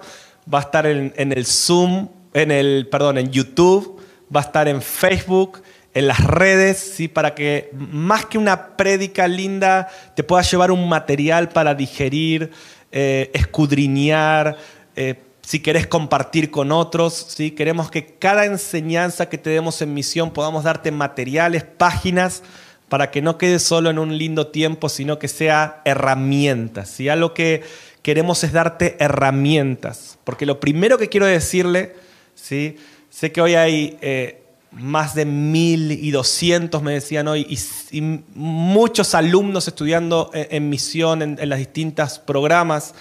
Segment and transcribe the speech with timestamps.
[0.53, 3.99] va a estar en, el Zoom, en el, perdón, en YouTube,
[4.33, 5.61] va a estar en Facebook,
[5.93, 7.07] en las redes, ¿sí?
[7.07, 12.51] para que más que una prédica linda te puedas llevar un material para digerir,
[12.91, 14.57] eh, escudriñar,
[14.95, 15.15] eh,
[15.47, 17.51] si querés compartir con otros, ¿sí?
[17.51, 22.43] queremos que cada enseñanza que te demos en misión podamos darte materiales, páginas,
[22.89, 26.89] para que no quede solo en un lindo tiempo, sino que sea herramientas.
[26.89, 27.07] ¿sí?
[27.07, 27.63] Algo que
[28.01, 31.95] queremos es darte herramientas, porque lo primero que quiero decirle,
[32.35, 32.75] ¿sí?
[33.09, 34.41] sé que hoy hay eh,
[34.71, 37.47] más de mil y doscientos, me decían hoy,
[37.91, 38.01] y,
[38.35, 42.93] muchos alumnos estudiando en, misión en, en, las distintas programas.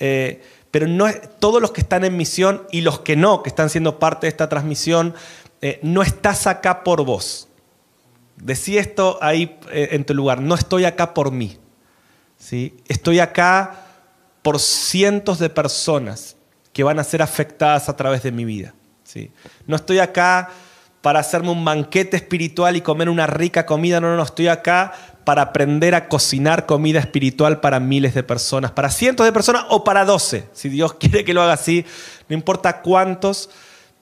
[0.00, 0.42] Eh,
[0.74, 1.06] pero no
[1.38, 4.30] todos los que están en misión y los que no, que están siendo parte de
[4.30, 5.14] esta transmisión,
[5.60, 7.46] eh, no estás acá por vos.
[8.34, 11.58] Decí esto ahí eh, en tu lugar, no estoy acá por mí.
[12.38, 12.76] ¿sí?
[12.88, 13.84] Estoy acá
[14.42, 16.34] por cientos de personas
[16.72, 18.74] que van a ser afectadas a través de mi vida.
[19.04, 19.30] ¿sí?
[19.68, 20.50] No estoy acá
[21.02, 24.92] para hacerme un banquete espiritual y comer una rica comida, no, no, no, estoy acá
[25.24, 29.82] para aprender a cocinar comida espiritual para miles de personas, para cientos de personas o
[29.82, 31.84] para doce, si Dios quiere que lo haga así,
[32.28, 33.50] no importa cuántos,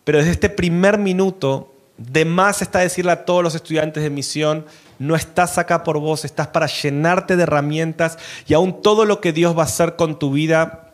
[0.05, 4.67] pero desde este primer minuto, de más está decirle a todos los estudiantes de misión,
[4.99, 9.33] no estás acá por vos, estás para llenarte de herramientas y aún todo lo que
[9.33, 10.93] Dios va a hacer con tu vida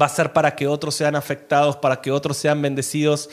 [0.00, 3.30] va a ser para que otros sean afectados, para que otros sean bendecidos.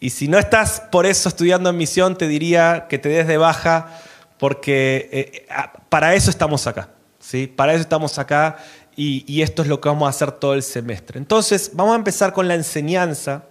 [0.00, 3.38] Y si no estás por eso estudiando en misión, te diría que te des de
[3.38, 3.88] baja
[4.44, 5.46] porque eh,
[5.88, 7.46] para eso estamos acá, ¿sí?
[7.46, 8.58] Para eso estamos acá
[8.94, 11.18] y, esto es lo que vamos a hacer todo el semestre.
[11.18, 13.46] Entonces, vamos a empezar con la enseñanza.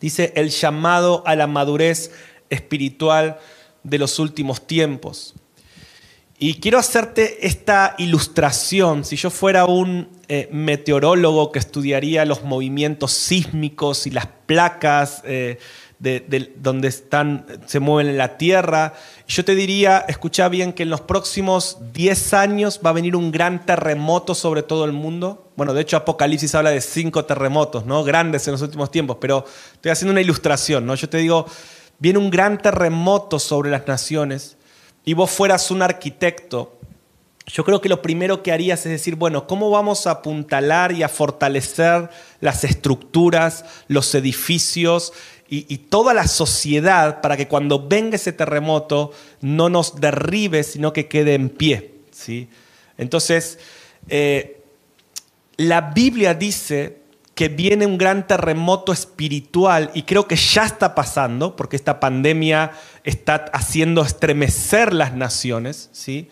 [0.00, 2.12] Dice el llamado a la madurez
[2.48, 3.40] espiritual
[3.82, 5.34] de los últimos tiempos.
[6.38, 9.04] Y quiero hacerte esta ilustración.
[9.04, 15.58] Si yo fuera un eh, meteorólogo que estudiaría los movimientos sísmicos y las placas eh,
[16.00, 18.94] de, donde están, se mueven en la tierra.
[19.28, 23.30] Yo te diría, escucha bien, que en los próximos 10 años va a venir un
[23.30, 25.50] gran terremoto sobre todo el mundo.
[25.56, 28.02] Bueno, de hecho Apocalipsis habla de cinco terremotos, ¿no?
[28.02, 29.44] Grandes en los últimos tiempos, pero
[29.74, 30.94] estoy haciendo una ilustración, ¿no?
[30.94, 31.46] Yo te digo,
[31.98, 34.56] viene un gran terremoto sobre las naciones
[35.04, 36.80] y vos fueras un arquitecto
[37.52, 41.02] yo creo que lo primero que harías es decir, bueno, ¿cómo vamos a apuntalar y
[41.02, 42.08] a fortalecer
[42.40, 45.12] las estructuras, los edificios
[45.52, 51.08] y, toda la sociedad para que cuando venga ese terremoto no nos derribe, sino que
[51.08, 51.94] quede en pie.
[52.12, 52.48] ¿sí?
[52.96, 53.58] Entonces,
[54.08, 54.62] eh,
[55.56, 57.00] la Biblia dice
[57.34, 62.70] que viene un gran terremoto espiritual y creo que ya está pasando, porque esta pandemia
[63.02, 66.28] está haciendo estremecer las naciones, ¿sí?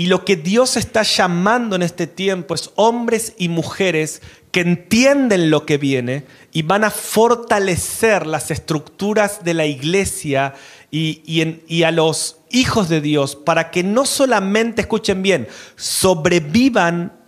[0.00, 5.50] Y lo que Dios está llamando en este tiempo es hombres y mujeres que entienden
[5.50, 10.54] lo que viene y van a fortalecer las estructuras de la iglesia
[10.90, 17.19] y, a los hijos de Dios para que no solamente, escuchen bien, sobrevivan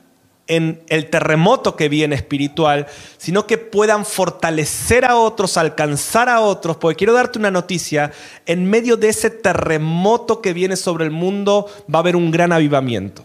[0.56, 2.86] en el terremoto que viene espiritual,
[3.16, 8.12] sino que puedan fortalecer a otros, alcanzar a otros, porque quiero darte una noticia,
[8.44, 12.52] en medio de ese terremoto que viene sobre el mundo va a haber un gran
[12.52, 13.24] avivamiento.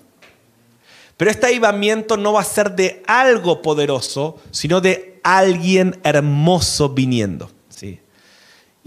[1.18, 7.52] Pero este avivamiento no va a ser de algo poderoso, sino de alguien hermoso viniendo.
[7.68, 8.00] ¿sí?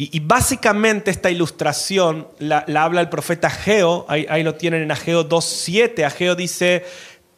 [0.03, 5.29] Y, básicamente esta ilustración la, habla el profeta Ageo, ahí, ahí lo tienen en Ageo
[5.29, 6.05] 2.7.
[6.05, 6.87] Ageo dice,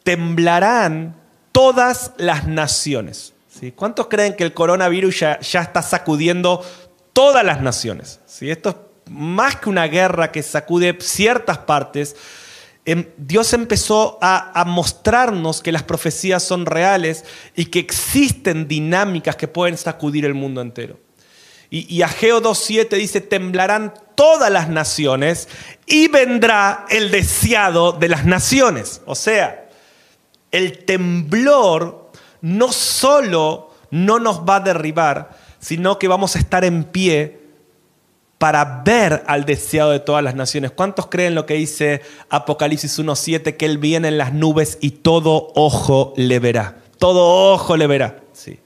[0.03, 1.17] temblarán
[1.53, 3.35] todas las naciones.
[3.77, 6.65] ¿Cuántos creen que el coronavirus ya, está sacudiendo
[7.13, 8.21] todas las naciones?
[8.41, 8.77] Esto es
[9.13, 12.17] más que una guerra que sacude ciertas partes,
[12.85, 19.47] Em, Dios empezó a, mostrarnos que las profecías son reales y que existen dinámicas que
[19.47, 20.99] pueden sacudir el mundo entero.
[21.71, 25.49] Y, y Ageo 2.7 dice, temblarán todas las naciones
[25.87, 29.01] y vendrá el deseado de las naciones.
[29.07, 29.62] O sea,
[30.53, 32.11] el temblor
[32.43, 37.41] no solo no nos va a derribar, sino que vamos a estar en pie
[38.39, 40.73] para ver al deseado de todas las naciones.
[40.73, 45.53] ¿Cuántos creen lo que dice Apocalipsis 1.7, que Él viene en las nubes y todo
[45.55, 46.79] ojo le verá?
[46.99, 48.21] Todo ojo le verá.
[48.33, 48.59] Sí.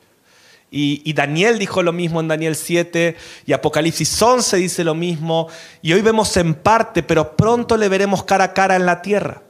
[0.70, 3.16] Y, y, Daniel dijo lo mismo en Daniel 7
[3.46, 5.48] y Apocalipsis 11 dice lo mismo.
[5.82, 9.42] Y hoy vemos en parte, pero pronto le veremos cara a cara en la tierra.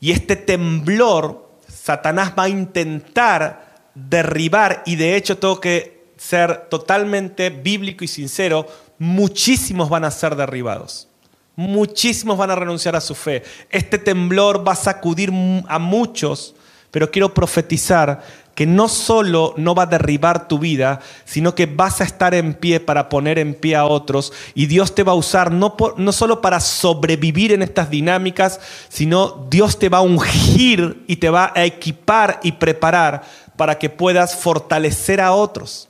[0.00, 7.50] Y este temblor, Satanás va a intentar derribar, y de hecho tengo que ser totalmente
[7.50, 8.66] bíblico y sincero,
[8.98, 11.08] muchísimos van a ser derribados.
[11.56, 13.42] Muchísimos van a renunciar a su fe.
[13.68, 15.30] Este temblor va a sacudir
[15.68, 16.54] a muchos,
[16.90, 18.22] pero quiero profetizar
[18.54, 22.52] que no solo no va a derribar tu vida, sino que vas a estar en
[22.54, 26.12] pie para poner en pie a otros y Dios te va a usar no, no
[26.12, 31.52] solo para sobrevivir en estas dinámicas, sino Dios te va a ungir y te va
[31.54, 33.22] a equipar y preparar
[33.56, 35.88] para que puedas fortalecer a otros,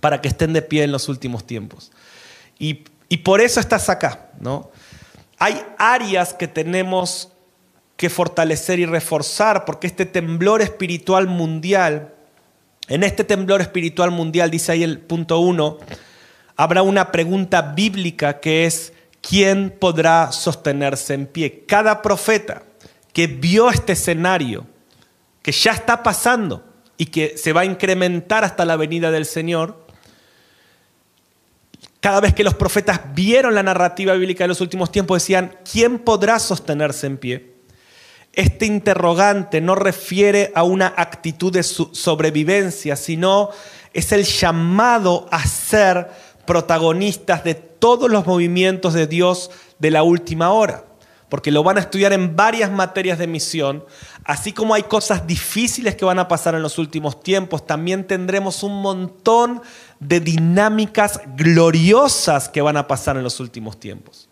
[0.00, 1.92] para que estén de pie en los últimos tiempos.
[2.58, 4.70] Y, y por eso estás acá, ¿no?
[5.38, 7.33] Hay áreas que tenemos
[7.96, 12.14] que fortalecer y reforzar, porque este temblor espiritual mundial,
[12.88, 15.78] en este temblor espiritual mundial, dice ahí el punto uno,
[16.56, 21.64] habrá una pregunta bíblica que es, ¿quién podrá sostenerse en pie?
[21.66, 22.62] Cada profeta
[23.12, 24.66] que vio este escenario,
[25.40, 26.64] que ya está pasando
[26.96, 29.84] y que se va a incrementar hasta la venida del Señor,
[32.00, 36.00] cada vez que los profetas vieron la narrativa bíblica de los últimos tiempos, decían, ¿quién
[36.00, 37.53] podrá sostenerse en pie?
[38.36, 43.50] Este interrogante no refiere a una actitud de sobrevivencia, sino
[43.92, 46.10] es el llamado a ser
[46.46, 50.84] protagonistas de todos los movimientos de Dios de la última hora,
[51.28, 53.84] porque lo van a estudiar en varias materias de misión,
[54.24, 58.62] así como hay cosas difíciles que van a pasar en los últimos tiempos, también tendremos
[58.62, 59.62] un montón
[60.00, 64.28] de dinámicas gloriosas que van a pasar en los últimos tiempos.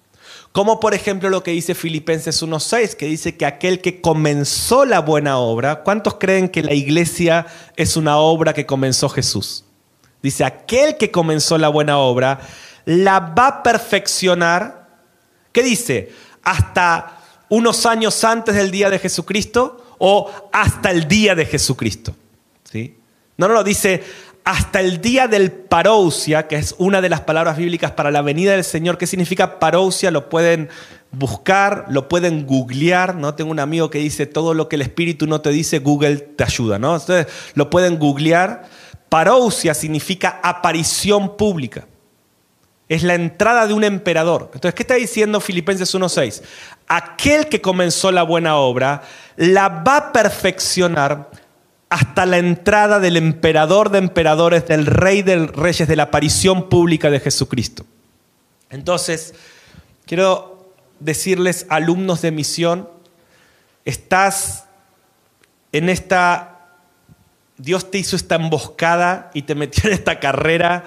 [0.53, 5.01] Como por ejemplo lo que dice Filipenses 1.6, que dice que aquel que comenzó la
[5.01, 7.47] buena obra, ¿cuántos creen que la iglesia
[7.77, 9.65] es una obra que comenzó Jesús?
[10.23, 12.41] Dice, aquel que comenzó la buena obra,
[12.85, 14.89] la va a perfeccionar.
[15.53, 16.13] ¿Qué dice?
[16.43, 17.19] Hasta
[17.49, 22.15] unos años antes del día de Jesucristo o hasta el día de Jesucristo.
[22.71, 22.99] ¿Sí?
[23.39, 24.05] No, no, no, dice
[24.45, 28.53] hasta el día del parousia, que es una de las palabras bíblicas para la venida
[28.53, 28.99] del Señor.
[28.99, 30.11] ¿Qué significa parousia?
[30.11, 30.69] Lo pueden
[31.13, 33.35] buscar, lo pueden googlear, ¿no?
[33.35, 36.43] Tengo un amigo que dice, todo lo que el Espíritu no te dice, Google te
[36.43, 36.97] ayuda, ¿no?
[36.97, 38.65] Entonces, lo pueden googlear.
[39.09, 41.87] Parousia significa aparición pública.
[42.89, 44.51] Es la entrada de un emperador.
[44.55, 46.43] Entonces, ¿qué está diciendo Filipenses 1.6?
[46.89, 49.03] Aquel que comenzó la buena obra
[49.37, 51.31] la va a perfeccionar
[51.93, 57.11] hasta la entrada del emperador de emperadores, del rey de reyes, de la aparición pública
[57.11, 57.85] de Jesucristo.
[58.71, 59.35] Entonces,
[60.07, 62.89] quiero decirles, alumnos de misión,
[63.85, 64.65] estás
[65.73, 66.61] en esta,
[67.59, 70.87] Dios te hizo esta emboscada y te metió en esta carrera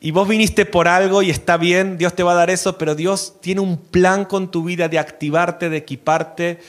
[0.00, 2.94] y vos viniste por algo y está bien, Dios te va a dar eso, pero
[2.94, 6.60] Dios tiene un plan con tu vida de activarte, de equiparte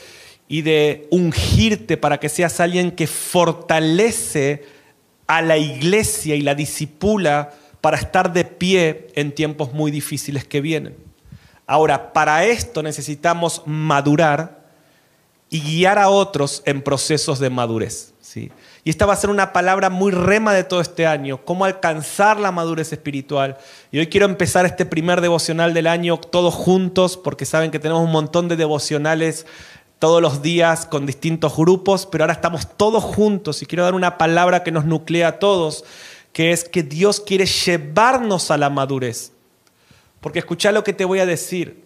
[0.51, 4.65] y de ungirte para que seas alguien que fortalece
[5.25, 10.60] a la iglesia y la disipula para estar de pie en tiempos muy difíciles que
[10.60, 10.98] vienen.
[11.65, 14.65] Ahora, para esto necesitamos madurar
[15.50, 18.13] y guiar a otros en procesos de madurez.
[18.20, 18.51] ¿sí?
[18.84, 22.39] Y esta va a ser una palabra muy rema de todo este año, cómo alcanzar
[22.39, 23.58] la madurez espiritual.
[23.89, 28.03] Y hoy quiero empezar este primer devocional del año todos juntos, porque saben que tenemos
[28.03, 29.46] un montón de devocionales
[30.01, 34.17] todos los días con distintos grupos, pero ahora estamos todos juntos y quiero dar una
[34.17, 35.86] palabra que nos nuclea a todos,
[36.34, 39.31] que es que Dios quiere llevarnos a la madurez.
[40.20, 41.84] Porque escucha lo que te voy a decir.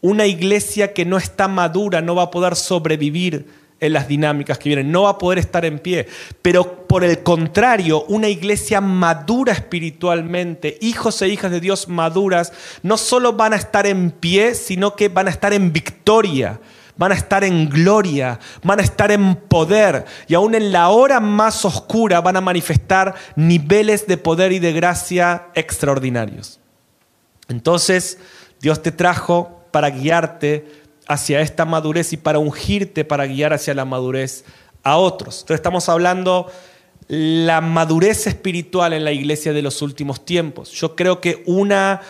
[0.00, 3.46] Una iglesia que no está madura no va a poder sobrevivir
[3.78, 6.08] en las dinámicas que vienen, no va a poder estar en pie.
[6.42, 12.52] Pero por el contrario, una iglesia madura espiritualmente, hijos e hijas de Dios maduras,
[12.82, 16.58] no solo van a estar en pie, sino que van a estar en victoria
[16.96, 21.20] van a estar en gloria, van a estar en poder y aún en la hora
[21.20, 26.60] más oscura van a manifestar niveles de poder y de gracia extraordinarios.
[27.48, 28.18] Entonces,
[28.60, 33.84] Dios te trajo para guiarte hacia esta madurez y para ungirte para guiar hacia la
[33.84, 34.44] madurez
[34.82, 35.40] a otros.
[35.40, 36.50] Entonces estamos hablando
[37.08, 40.70] la madurez espiritual en la iglesia de los últimos tiempos.
[40.70, 42.00] Yo creo que una,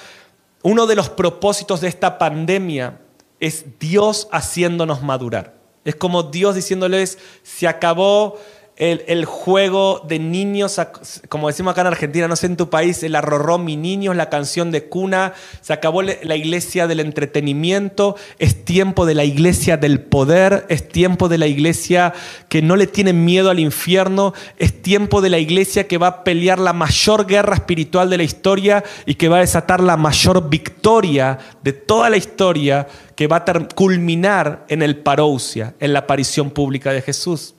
[0.63, 3.01] uno de los propósitos de esta pandemia
[3.43, 5.55] es Dios haciéndonos madurar.
[5.85, 8.39] Es como Dios diciéndoles, se acabó
[8.83, 10.81] el, juego de niños,
[11.29, 14.29] como decimos acá en Argentina, no sé en tu país, el arrorró mi niños, la
[14.29, 20.01] canción de cuna, se acabó la iglesia del entretenimiento, es tiempo de la iglesia del
[20.01, 22.13] poder, es tiempo de la iglesia
[22.49, 26.25] que no le tiene miedo al infierno, es tiempo de la iglesia que va a
[26.25, 30.49] pelear la mayor guerra espiritual de la historia y que va a desatar la mayor
[30.49, 36.51] victoria de toda la historia que va a culminar en el parousia, en la aparición
[36.51, 37.55] pública de Jesús.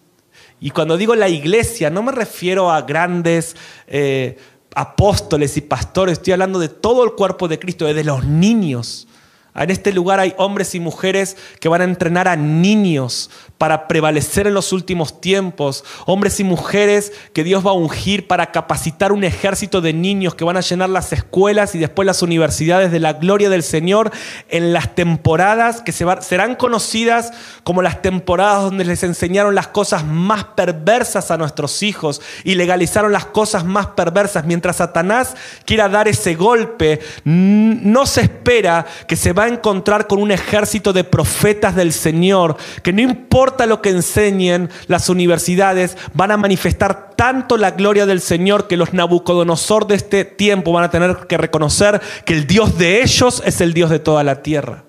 [0.64, 3.54] Y cuando digo la iglesia, no me refiero a grandes
[3.86, 4.38] eh,
[4.74, 9.10] apóstoles y pastores, estoy hablando de todo el cuerpo de Cristo, de los niños.
[9.56, 13.30] En este lugar hay hombres y mujeres que van a entrenar a niños
[13.60, 15.86] para prevalecer en los últimos tiempos.
[16.08, 20.44] Hombres y mujeres que Dios va a ungir para capacitar un ejército de niños que
[20.44, 24.12] van a llenar las escuelas y después las universidades de la gloria del Señor
[24.50, 27.32] en las temporadas que serán conocidas
[27.64, 33.12] como las temporadas donde les enseñaron las cosas más perversas a nuestros hijos y legalizaron
[33.12, 34.46] las cosas más perversas.
[34.46, 40.20] Mientras Satanás quiera dar ese golpe, no se espera que se va a encontrar con
[40.20, 46.32] un ejército de profetas del Señor que no importa lo que enseñen las universidades, van
[46.32, 50.92] a manifestar tanto la gloria del Señor que los Nabucodonosor de este tiempo van a
[50.92, 54.84] tener que reconocer que el Dios de ellos es el Dios de toda la tierra.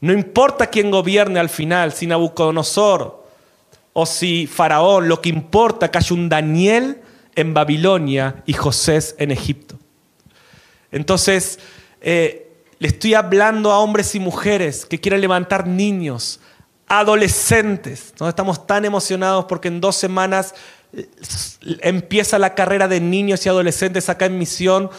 [0.00, 3.24] No importa quién gobierne al final, si Nabucodonosor
[3.92, 7.00] o si Faraón, lo que importa es que haya un Daniel
[7.34, 9.78] en Babilonia y José en Egipto.
[10.90, 11.58] Entonces,
[12.00, 12.46] eh,
[12.78, 16.40] le estoy hablando a hombres y mujeres que quieren levantar niños,
[16.88, 18.14] adolescentes.
[18.20, 18.28] ¿no?
[18.28, 20.54] Estamos tan emocionados porque en dos semanas
[20.92, 21.08] eh,
[21.80, 24.90] empieza la carrera de niños y adolescentes acá en Misión,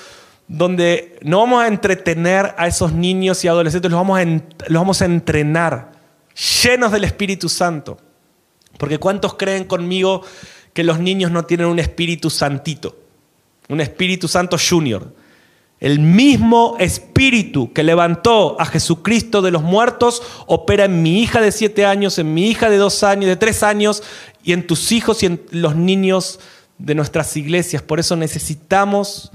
[0.47, 5.01] donde no vamos a entretener a esos niños y adolescentes, los vamos a, los vamos
[5.01, 5.91] a entrenar,
[6.63, 7.97] llenos del Espíritu Santo.
[8.77, 10.23] Porque ¿cuántos creen conmigo
[10.73, 12.97] que los niños no tienen un Espíritu Santito?
[13.69, 15.11] Un Espíritu Santo Junior
[15.79, 21.51] el mismo espíritu que levantó a Jesucristo de los muertos opera en mi hija de
[21.51, 24.01] siete años, en mi hija de dos años, de tres años,
[24.43, 26.39] y en tus hijos y en los niños
[26.77, 27.81] de nuestras iglesias.
[27.81, 29.31] Por eso necesitamos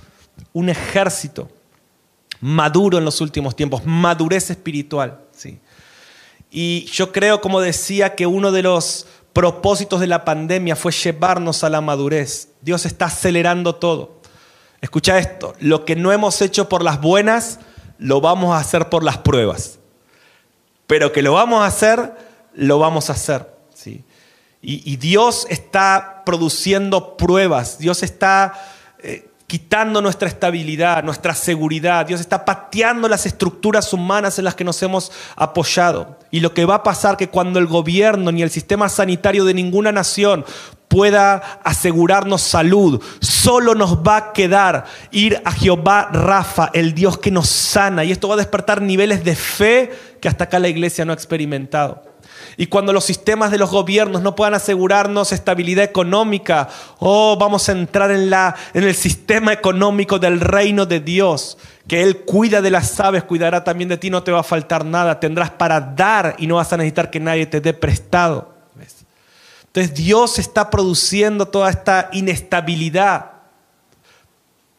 [0.53, 1.49] un ejército
[2.41, 5.21] maduro en los últimos tiempos, madurez espiritual.
[5.31, 5.61] ¿sí?
[6.51, 11.63] Y yo creo, como decía, que uno de los propósitos de la pandemia fue llevarnos
[11.63, 12.49] a la madurez.
[12.61, 14.22] Dios está acelerando todo.
[14.83, 17.61] Escucha esto, lo que no hemos hecho por las buenas,
[17.99, 19.79] lo vamos a hacer por las pruebas.
[20.89, 22.13] Pero que lo vamos a hacer,
[22.53, 23.49] lo vamos a hacer.
[23.73, 24.05] ¿sí?
[24.61, 28.61] Y, Dios está produciendo pruebas, Dios está
[28.99, 34.65] eh, quitando nuestra estabilidad, nuestra seguridad, Dios está pateando las estructuras humanas en las que
[34.65, 36.19] nos hemos apoyado.
[36.31, 39.53] Y lo que va a pasar que cuando el gobierno ni el sistema sanitario de
[39.53, 40.47] ninguna nación
[40.89, 43.03] pueda asegurarnos salud.
[43.21, 48.05] Solo nos va a quedar ir a Jehová Rafa, el Dios que nos sana.
[48.05, 51.15] Y esto va a despertar niveles de fe que hasta acá la iglesia no ha
[51.15, 52.12] experimentado.
[52.57, 56.69] Y cuando los sistemas de los gobiernos no puedan asegurarnos estabilidad económica,
[56.99, 62.03] oh, vamos a entrar en, la, en el sistema económico del reino de Dios, que
[62.03, 65.19] Él cuida de las aves, cuidará también de ti, no te va a faltar nada,
[65.19, 68.53] tendrás para dar y no vas a necesitar que nadie te dé prestado.
[69.73, 73.31] Entonces Dios está produciendo toda esta inestabilidad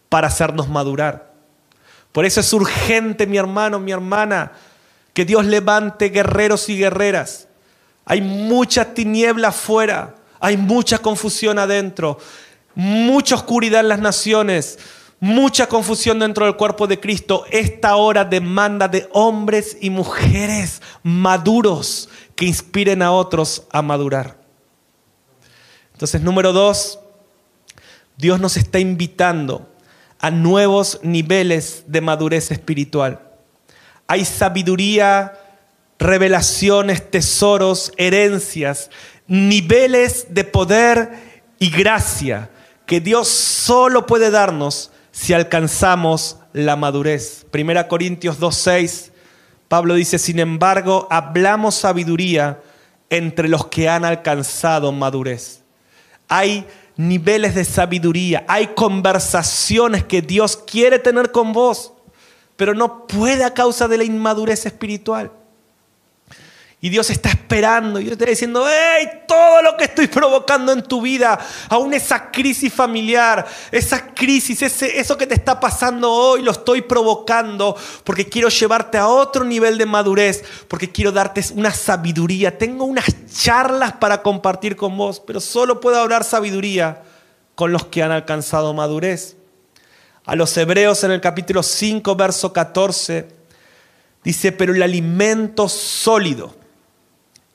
[0.07, 1.33] para hacernos madurar.
[2.11, 4.51] Por eso es urgente, mi hermano, mi hermana,
[5.13, 7.47] que Dios levante guerreros y guerreras.
[8.05, 12.17] Hay mucha tiniebla afuera, hay mucha confusión adentro,
[12.75, 14.79] mucha oscuridad en las naciones,
[15.19, 17.45] mucha confusión dentro del cuerpo de Cristo.
[17.49, 24.37] Esta hora demanda de hombres y mujeres maduros que inspiren a otros a madurar.
[25.93, 26.99] Entonces, número dos,
[28.17, 29.69] Dios nos está invitando
[30.19, 33.21] a nuevos niveles de madurez espiritual.
[34.07, 35.33] Hay sabiduría,
[35.99, 38.89] revelaciones, tesoros, herencias,
[39.27, 41.11] niveles de poder
[41.59, 42.49] y gracia
[42.85, 47.45] que Dios solo puede darnos si alcanzamos la madurez.
[47.51, 49.11] Primera Corintios 2.6,
[49.67, 52.61] Pablo dice, sin embargo, hablamos sabiduría
[53.09, 55.63] entre los que han alcanzado madurez
[56.27, 61.93] hay niveles de sabiduría, hay conversaciones que Dios quiere tener con vos,
[62.55, 65.31] pero no puede a causa de la inmadurez espiritual.
[66.83, 70.83] Y Dios está esperando y Dios está diciendo, hey, todo lo que estoy provocando en
[70.83, 76.41] tu vida, aún esa crisis familiar, esa crisis, ese, eso que te está pasando hoy,
[76.41, 81.71] lo estoy provocando porque quiero llevarte a otro nivel de madurez, porque quiero darte una
[81.71, 82.57] sabiduría.
[82.57, 87.01] Tengo unas charlas para compartir con vos, pero solo puedo hablar sabiduría
[87.55, 89.37] con los que han alcanzado madurez.
[90.25, 93.29] A los hebreos en el capítulo 5, verso 14,
[94.21, 96.61] dice, pero el alimento sólido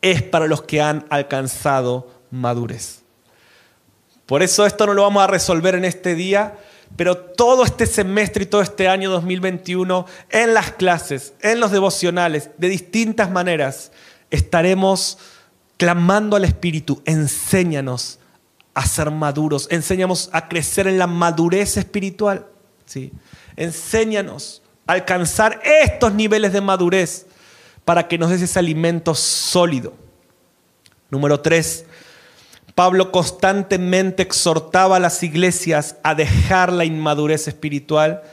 [0.03, 3.03] es para los que han alcanzado madurez.
[4.27, 6.59] Por eso esto no lo vamos a resolver en este día,
[6.97, 12.51] pero todo este semestre y todo este año 2021, en las clases, en los devocionales,
[12.59, 13.93] de distintas maneras,
[14.31, 15.19] estaremos
[15.79, 18.19] clamando al Espíritu, enséñanos
[18.75, 22.47] a ser maduros, enséñanos a crecer en la madurez espiritual,
[22.85, 23.13] ¿sí?
[23.57, 27.27] enséñanos a alcanzar estos niveles de madurez
[27.89, 29.95] para que nos des ese alimento sólido.
[31.09, 31.87] Número tres,
[32.75, 38.25] Pablo constantemente exhortaba a las iglesias a dejar la inmadurez espiritual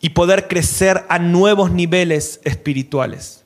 [0.00, 3.44] y poder crecer a nuevos niveles espirituales.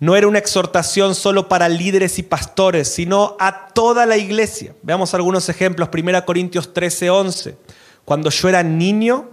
[0.00, 4.74] No era una exhortación solo para líderes y pastores, sino a toda la iglesia.
[4.82, 5.88] Veamos algunos ejemplos.
[5.94, 7.56] 1 Corintios 13, 11.
[8.04, 9.30] Cuando yo era niño,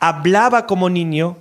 [0.00, 1.36] hablaba como niño,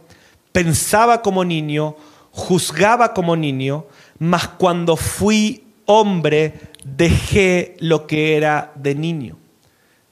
[0.52, 1.96] pensaba como niño,
[2.40, 3.86] juzgaba como niño,
[4.18, 9.38] mas cuando fui hombre dejé lo que era de niño.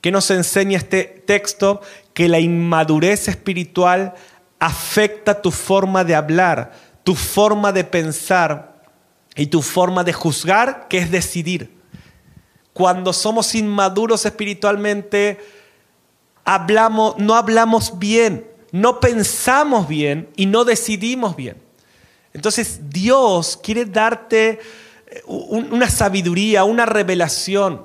[0.02, 1.82] ¿Qué nos enseña este texto?
[2.14, 4.14] Que la inmadurez espiritual
[4.60, 8.84] afecta tu forma de hablar, tu forma de pensar
[9.36, 11.78] y tu forma de juzgar, que es decidir.
[12.74, 15.40] Cuando somos inmaduros espiritualmente,
[16.46, 21.67] hablamos, no hablamos bien, no pensamos bien y no decidimos bien.
[22.38, 24.60] Entonces Dios quiere darte
[25.08, 27.84] eh, una sabiduría, una revelación,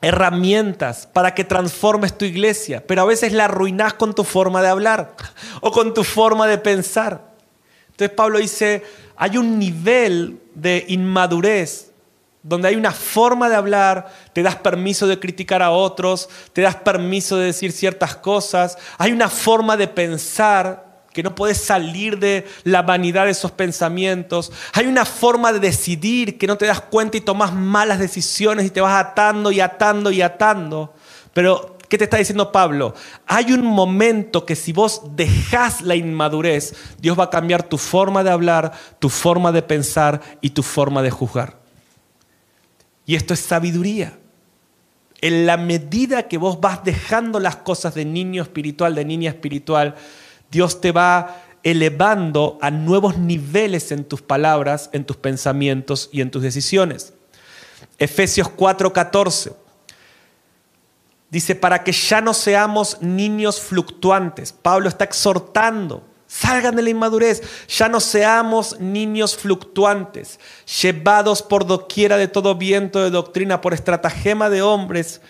[0.00, 4.68] herramientas para que transformes tu iglesia, pero a veces la arruinas con tu forma de
[4.68, 5.14] hablar
[5.60, 7.34] o con tu forma de pensar.
[7.90, 8.82] Entonces Pablo dice,
[9.14, 11.90] hay un nivel de inmadurez
[12.42, 16.76] donde hay una forma de hablar, te das permiso de criticar a otros, te das
[16.76, 22.46] permiso de decir ciertas cosas, hay una forma de pensar que no puedes salir de
[22.64, 24.50] la vanidad de esos pensamientos.
[24.72, 28.70] Hay una forma de decidir que no te das cuenta y tomas malas decisiones y
[28.70, 30.94] te vas atando y atando y atando.
[31.34, 32.94] Pero, ¿qué te está diciendo Pablo?
[33.26, 38.24] Hay un momento que si vos dejás la inmadurez, Dios va a cambiar tu forma
[38.24, 41.58] de hablar, tu forma de pensar y tu forma de juzgar.
[43.04, 44.18] Y esto es sabiduría.
[45.20, 49.94] En la medida que vos vas dejando las cosas de niño espiritual, de niña espiritual,
[50.52, 56.30] Dios te va elevando a nuevos niveles en tus palabras, en tus pensamientos y en
[56.30, 57.14] tus decisiones.
[57.98, 59.54] Efesios 4:14
[61.30, 64.52] dice, para que ya no seamos niños fluctuantes.
[64.52, 70.38] Pablo está exhortando, salgan de la inmadurez, ya no seamos niños fluctuantes,
[70.82, 75.22] llevados por doquiera de todo viento de doctrina, por estratagema de hombres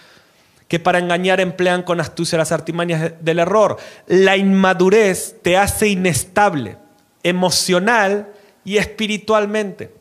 [0.72, 3.76] que para engañar emplean con astucia las artimañas del error.
[4.06, 6.78] La inmadurez te hace inestable,
[7.22, 8.32] emocional
[8.64, 9.92] y espiritualmente.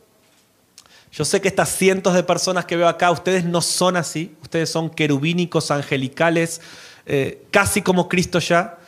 [1.12, 4.70] Yo sé que estas cientos de personas que veo acá, ustedes no son así, ustedes
[4.70, 6.62] son querubínicos, angelicales,
[7.04, 8.78] eh, casi como Cristo ya,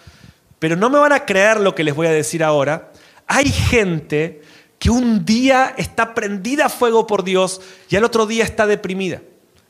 [0.58, 2.92] pero no me van a creer lo que les voy a decir ahora.
[3.26, 4.40] Hay gente
[4.78, 9.20] que un día está prendida a fuego por Dios y al otro día está deprimida.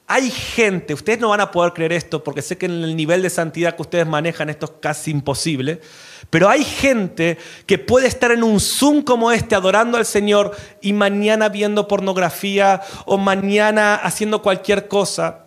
[0.07, 3.23] Hay gente, ustedes no van a poder creer esto porque sé que en el nivel
[3.23, 5.81] de santidad que ustedes manejan esto es casi imposible,
[6.29, 10.93] pero hay gente que puede estar en un Zoom como este adorando al Señor y
[10.93, 15.47] mañana viendo pornografía o mañana haciendo cualquier cosa.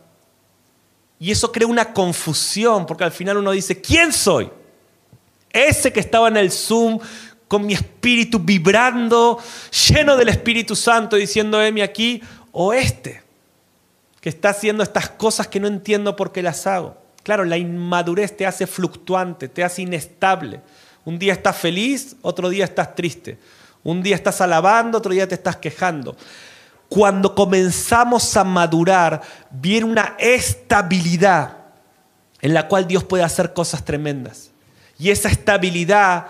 [1.19, 4.49] Y eso crea una confusión porque al final uno dice, ¿quién soy?
[5.51, 6.99] Ese que estaba en el Zoom
[7.47, 9.39] con mi espíritu vibrando,
[9.87, 13.26] lleno del Espíritu Santo, diciendo, Emi aquí, o este
[14.21, 16.97] que está haciendo estas cosas que no entiendo por qué las hago.
[17.23, 20.61] Claro, la inmadurez te hace fluctuante, te hace inestable.
[21.05, 23.37] Un día estás feliz, otro día estás triste.
[23.83, 26.15] Un día estás alabando, otro día te estás quejando.
[26.89, 31.57] Cuando comenzamos a madurar, viene una estabilidad
[32.41, 34.51] en la cual Dios puede hacer cosas tremendas.
[34.97, 36.27] Y esa estabilidad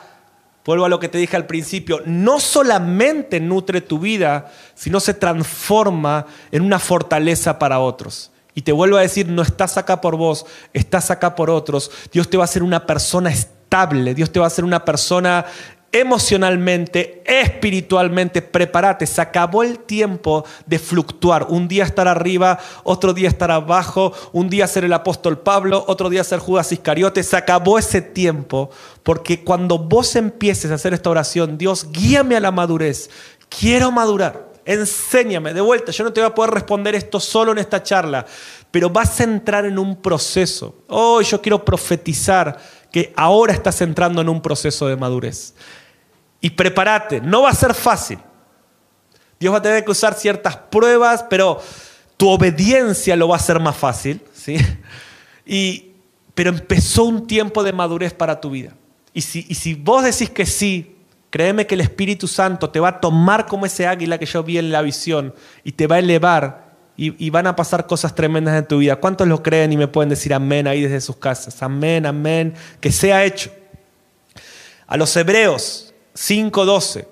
[0.68, 5.14] vuelvo a lo que te dije al principio, no solamente nutre tu vida, sino se
[5.14, 8.32] transforma en una fortaleza para otros.
[8.54, 11.90] Y te vuelvo a decir, no estás acá por vos, estás acá por otros.
[12.12, 15.46] Dios te va a hacer una persona estable, Dios te va a hacer una persona
[15.92, 19.06] emocionalmente, espiritualmente, prepárate.
[19.06, 21.48] Se acabó el tiempo de fluctuar.
[21.50, 26.10] Un día estar arriba, otro día estar abajo, un día ser el apóstol Pablo, otro
[26.10, 27.24] día ser Judas Iscariote.
[27.24, 28.70] Se acabó ese tiempo
[29.04, 33.10] porque cuando vos empieces a hacer esta oración, Dios, guíame a la madurez.
[33.50, 34.48] Quiero madurar.
[34.66, 38.26] Enséñame, de vuelta, yo no te voy a poder responder esto solo en esta charla,
[38.70, 40.84] pero vas a entrar en un proceso.
[40.90, 42.60] Hoy yo quiero profetizar
[42.92, 45.54] que ahora estás entrando en un proceso de madurez.
[46.42, 48.20] Y prepárate, no va a ser fácil.
[49.40, 51.62] Dios va a tener que usar ciertas pruebas, pero
[52.16, 54.22] tu obediencia lo va a hacer más fácil.
[54.34, 54.58] ¿sí?
[55.50, 55.94] Y,
[56.36, 58.74] pero empezó un tiempo de madurez para tu vida.
[59.14, 60.98] Y si, y si vos decís que sí,
[61.30, 64.58] créeme que el Espíritu Santo te va a tomar como ese águila que yo vi
[64.58, 66.67] en la visión y te va a elevar
[67.00, 68.96] y, van a pasar cosas tremendas en tu vida.
[68.96, 71.62] ¿Cuántos lo creen y me pueden decir amén ahí desde sus casas?
[71.62, 73.52] Amén, amén, que sea hecho.
[74.88, 77.08] A los hebreos 5:12,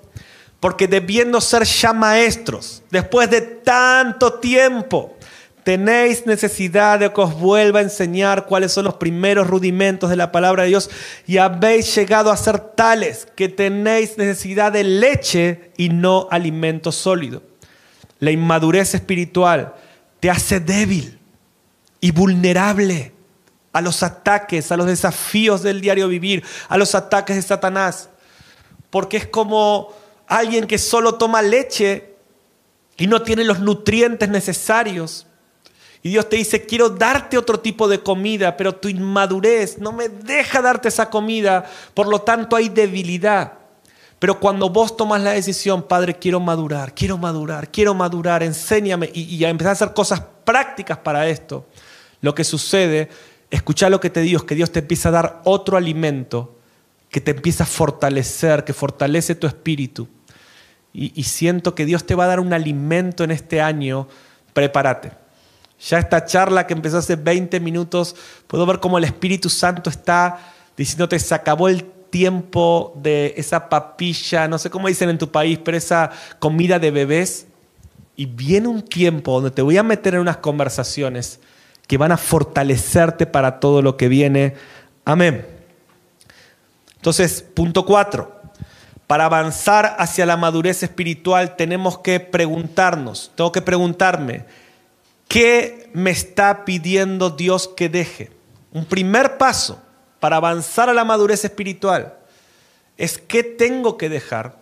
[0.58, 5.16] porque debiendo ser ya maestros, después de tanto tiempo,
[5.62, 10.32] tenéis necesidad de que os vuelva a enseñar cuáles son los primeros rudimentos de la
[10.32, 10.90] palabra de Dios
[11.28, 17.42] y habéis llegado a ser tales que tenéis necesidad de leche y no alimento sólido.
[18.18, 19.74] La inmadurez espiritual
[20.20, 21.18] te hace débil
[22.00, 23.12] y vulnerable
[23.72, 28.08] a los ataques, a los desafíos del diario vivir, a los ataques de Satanás
[28.96, 29.92] porque es como
[30.26, 32.14] alguien que solo toma leche
[32.96, 35.26] y no tiene los nutrientes necesarios.
[36.02, 40.08] Y Dios te dice, quiero darte otro tipo de comida, pero tu inmadurez no me
[40.08, 43.58] deja darte esa comida, por lo tanto hay debilidad.
[44.18, 49.22] Pero cuando vos tomas la decisión, Padre, quiero madurar, quiero madurar, quiero madurar, enséñame y,
[49.22, 51.66] y a empezar a hacer cosas prácticas para esto,
[52.22, 53.10] lo que sucede,
[53.50, 56.56] escucha lo que te digo, es que Dios te empieza a dar otro alimento
[57.10, 60.08] que te empieza a fortalecer, que fortalece tu espíritu.
[60.92, 64.08] Y, siento que Dios te va a dar un alimento en este año,
[64.54, 65.12] prepárate.
[65.78, 70.38] Ya esta charla que empezó hace 20 minutos, puedo ver cómo el Espíritu Santo está
[70.74, 75.58] diciéndote, se acabó el tiempo de esa papilla, no sé cómo dicen en tu país,
[75.62, 77.46] pero esa comida de bebés.
[78.16, 81.40] Y viene un tiempo donde te voy a meter en unas conversaciones
[81.86, 84.54] que van a fortalecerte para todo lo que viene.
[85.04, 85.46] Amén.
[86.96, 88.36] Entonces, punto cuatro.
[89.06, 94.46] Para avanzar hacia la madurez espiritual tenemos que preguntarnos, tengo que preguntarme,
[95.28, 98.32] ¿qué me está pidiendo Dios que deje?
[98.72, 99.80] Un primer paso
[100.20, 102.14] para avanzar a la madurez espiritual
[102.96, 104.56] es qué tengo que dejar.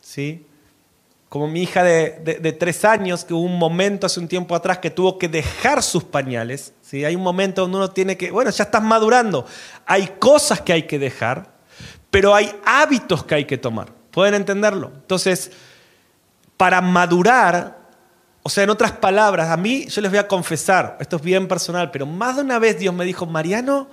[0.00, 0.44] ¿Sí?
[1.28, 4.90] Como mi hija de, tres años, que hubo un momento hace un tiempo atrás que
[4.90, 6.72] tuvo que dejar sus pañales.
[6.80, 7.04] ¿sí?
[7.04, 9.44] Hay un momento donde uno tiene que, bueno, ya estás madurando.
[9.84, 11.52] Hay cosas que hay que dejar,
[12.10, 13.92] pero hay hábitos que hay que tomar.
[14.10, 14.90] ¿Pueden entenderlo?
[14.94, 15.50] Entonces,
[16.56, 17.78] para madurar,
[18.42, 21.46] o sea, en otras palabras, a mí yo les voy a confesar, esto es bien
[21.46, 23.88] personal, pero más de una vez Dios me dijo, Mariano,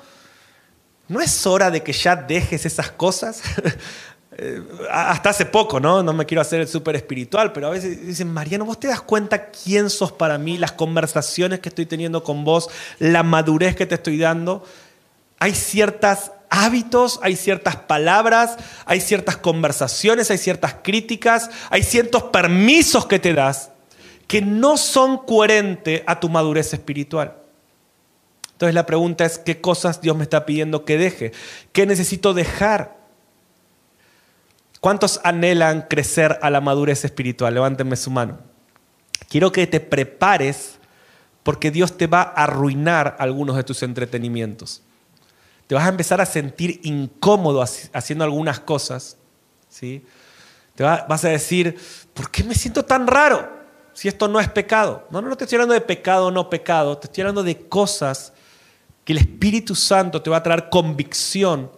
[1.08, 3.42] ¿no es hora de que ya dejes esas cosas?
[4.38, 6.04] Eh, hasta hace poco, ¿no?
[6.04, 9.50] No me quiero hacer súper espiritual, pero a veces dicen, Mariano, ¿vos te das cuenta
[9.50, 12.68] quién sos para mí, las conversaciones que estoy teniendo con vos,
[13.00, 14.66] la madurez que te estoy dando?
[15.40, 23.06] Hay ciertas hábitos, hay ciertas palabras, hay ciertas conversaciones, hay ciertas críticas, hay ciertos permisos
[23.06, 23.70] que te das
[24.28, 27.36] que no son coherentes a tu madurez espiritual.
[28.56, 31.32] Entonces la pregunta es, ¿qué cosas Dios me está pidiendo que deje?
[31.72, 32.98] ¿Qué necesito dejar?
[34.80, 37.54] ¿Cuántos anhelan crecer a la madurez espiritual?
[37.54, 38.40] Levántenme su mano.
[39.30, 40.80] Quiero que te prepares
[41.44, 44.82] porque Dios te va a arruinar algunos de tus entretenimientos
[45.68, 49.18] te vas a empezar a sentir incómodo haciendo algunas cosas,
[49.68, 50.06] ¿sí?
[50.76, 51.78] Te vas a decir,
[52.14, 53.50] ¿por qué me siento tan raro
[53.94, 55.08] si esto no es pecado?
[55.10, 57.68] No, no, no te estoy hablando de pecado o no pecado, te estoy hablando de
[57.68, 58.34] cosas
[59.06, 61.72] que el Espíritu Santo te va a traer convicción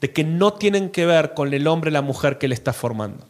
[0.00, 2.72] de que no tienen que ver con el hombre y la mujer que le está
[2.72, 3.26] formando.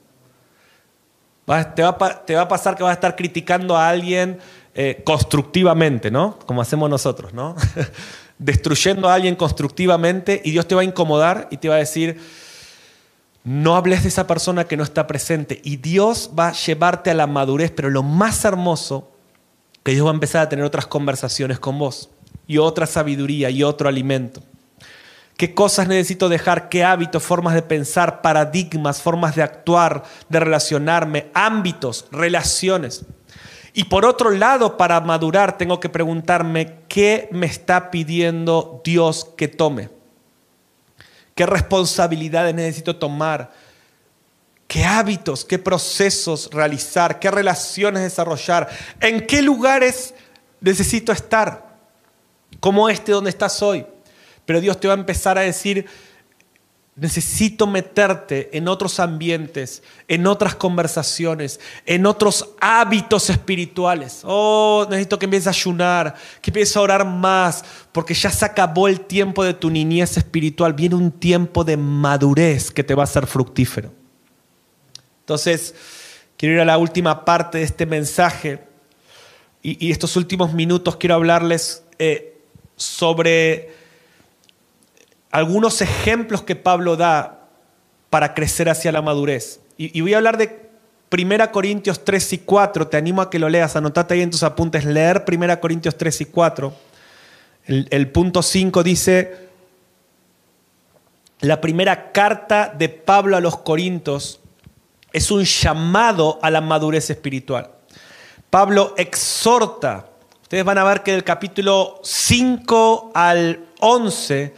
[1.75, 4.39] Te va, a pasar que vas a estar criticando a alguien
[4.75, 6.39] eh, constructivamente, ¿no?
[6.47, 7.55] Como hacemos nosotros, ¿no?
[8.39, 12.19] destruyendo a alguien constructivamente y Dios te va a incomodar y te va a decir,
[13.45, 15.61] no hables de esa persona que no está presente.
[15.65, 19.11] Y Dios va a llevarte a la madurez, pero lo más hermoso,
[19.83, 22.09] que Dios va a empezar a tener otras conversaciones con vos
[22.47, 24.43] y otra sabiduría y otro alimento.
[25.37, 26.69] ¿Qué cosas necesito dejar?
[26.69, 33.05] ¿Qué hábitos, formas de pensar, paradigmas, formas de actuar, de relacionarme, ámbitos, relaciones?
[33.73, 39.49] Y por otro lado, para madurar, tengo que preguntarme qué me está pidiendo Dios que
[39.49, 39.91] tome.
[41.35, 43.51] ¿Qué responsabilidades necesito tomar?
[44.69, 47.19] ¿Qué hábitos, qué procesos realizar?
[47.19, 48.69] ¿Qué relaciones desarrollar?
[49.01, 50.15] ¿En qué lugares
[50.61, 51.64] necesito estar?
[52.61, 53.87] Como este donde estás hoy.
[54.45, 55.87] Pero Dios te va a empezar a decir,
[56.97, 64.21] Necesito meterte en otros ambientes, en otras conversaciones, en otros hábitos espirituales.
[64.23, 68.87] Oh, necesito que empieces a ayunar, que empieces a orar más, porque ya se acabó
[68.87, 70.73] el tiempo de tu niñez espiritual.
[70.73, 73.93] Viene un tiempo de madurez que te va a ser fructífero.
[75.19, 75.75] Entonces,
[76.37, 78.69] quiero ir a la última parte de este mensaje
[79.63, 82.34] y, estos últimos minutos quiero hablarles eh,
[82.85, 83.73] sobre
[85.31, 87.49] algunos ejemplos que Pablo da
[88.11, 89.61] para crecer hacia la madurez.
[89.77, 90.71] Y, voy a hablar de
[91.11, 92.87] 1 Corintios 3 y 4.
[92.87, 96.21] Te animo a que lo leas, anotate ahí en tus apuntes, leer 1 Corintios 3
[96.21, 96.73] y 4.
[97.67, 99.49] El, el punto 5 dice,
[101.41, 104.41] la primera carta de Pablo a los Corintios
[105.13, 107.71] es un llamado a la madurez espiritual.
[108.51, 110.07] Pablo exhorta,
[110.55, 114.55] ustedes van a ver que del capítulo 5 al 11,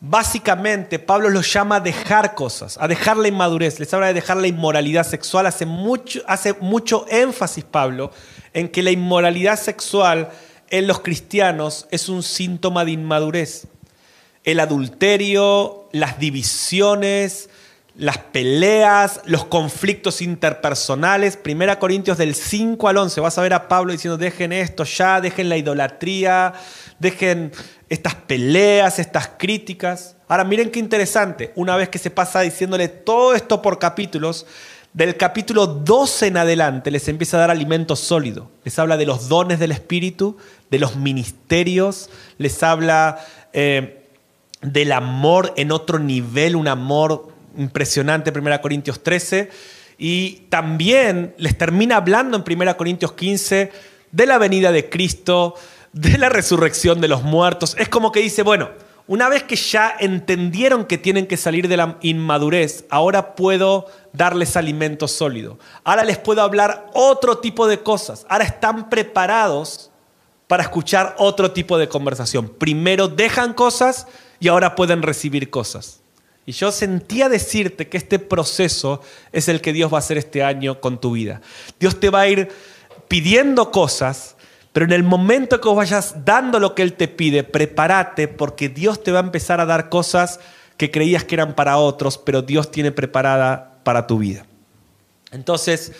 [0.00, 3.78] Básicamente, Pablo los llama a dejar cosas, a dejar la inmadurez.
[3.78, 5.44] Les habla de dejar la inmoralidad sexual.
[5.44, 8.10] Hace mucho, hace mucho énfasis Pablo
[8.54, 10.30] en que la inmoralidad sexual
[10.70, 13.66] en los cristianos es un síntoma de inmadurez.
[14.44, 17.50] El adulterio, las divisiones,
[17.98, 21.36] las peleas, los conflictos interpersonales.
[21.36, 23.20] Primera Corintios del 5 al 11.
[23.20, 26.54] Vas a ver a Pablo diciendo, dejen esto ya, dejen la idolatría,
[27.00, 27.50] dejen
[27.88, 30.16] estas peleas, estas críticas.
[30.28, 34.46] Ahora miren qué interesante, una vez que se pasa diciéndole todo esto por capítulos,
[34.92, 38.48] del capítulo 12 en adelante les empieza a dar alimento sólido.
[38.62, 40.36] Les habla de los dones del Espíritu,
[40.70, 43.18] de los ministerios, les habla
[43.52, 44.06] eh,
[44.62, 49.50] del amor en otro nivel, un amor impresionante, 1 Corintios 13,
[49.98, 53.72] y también les termina hablando en 1 Corintios 15
[54.12, 55.54] de la venida de Cristo,
[55.92, 57.76] de la resurrección de los muertos.
[57.78, 58.70] Es como que dice, bueno,
[59.08, 64.54] una vez que ya entendieron que tienen que salir de la inmadurez, ahora puedo darles
[64.56, 65.58] alimento sólido.
[65.82, 68.26] Ahora les puedo hablar otro tipo de cosas.
[68.28, 69.90] Ahora están preparados
[70.46, 72.48] para escuchar otro tipo de conversación.
[72.48, 74.06] Primero dejan cosas
[74.40, 76.00] y ahora pueden recibir cosas.
[76.48, 80.42] Y yo sentía decirte que este proceso es el que Dios va a hacer este
[80.42, 81.42] año con tu vida.
[81.78, 82.48] Dios te va a ir
[83.06, 84.34] pidiendo cosas
[84.72, 88.68] pero en el momento que vos vayas dando lo que Él te pide, prepárate porque
[88.68, 90.40] Dios te va a empezar a dar cosas
[90.76, 94.46] que creías que eran para otros, pero Dios tiene preparada para tu vida.
[95.32, 95.92] Entonces,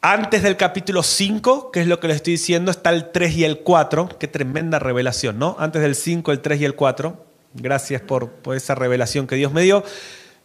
[0.00, 3.44] antes del capítulo 5, que es lo que les estoy diciendo, está el 3 y
[3.44, 4.08] el 4.
[4.18, 5.56] Qué tremenda revelación, ¿no?
[5.58, 7.29] Antes del 5, el 3 y el 4.
[7.54, 9.82] Gracias por, esa revelación que Dios me dio.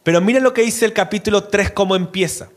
[0.04, 2.50] Pero miren lo que dice el capítulo 3, cómo empieza.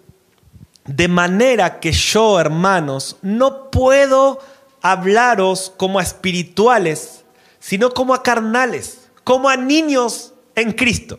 [0.86, 4.40] De manera que yo, hermanos, no puedo
[4.80, 7.24] hablaros como a espirituales,
[7.60, 11.18] sino como a carnales, como a niños en Cristo.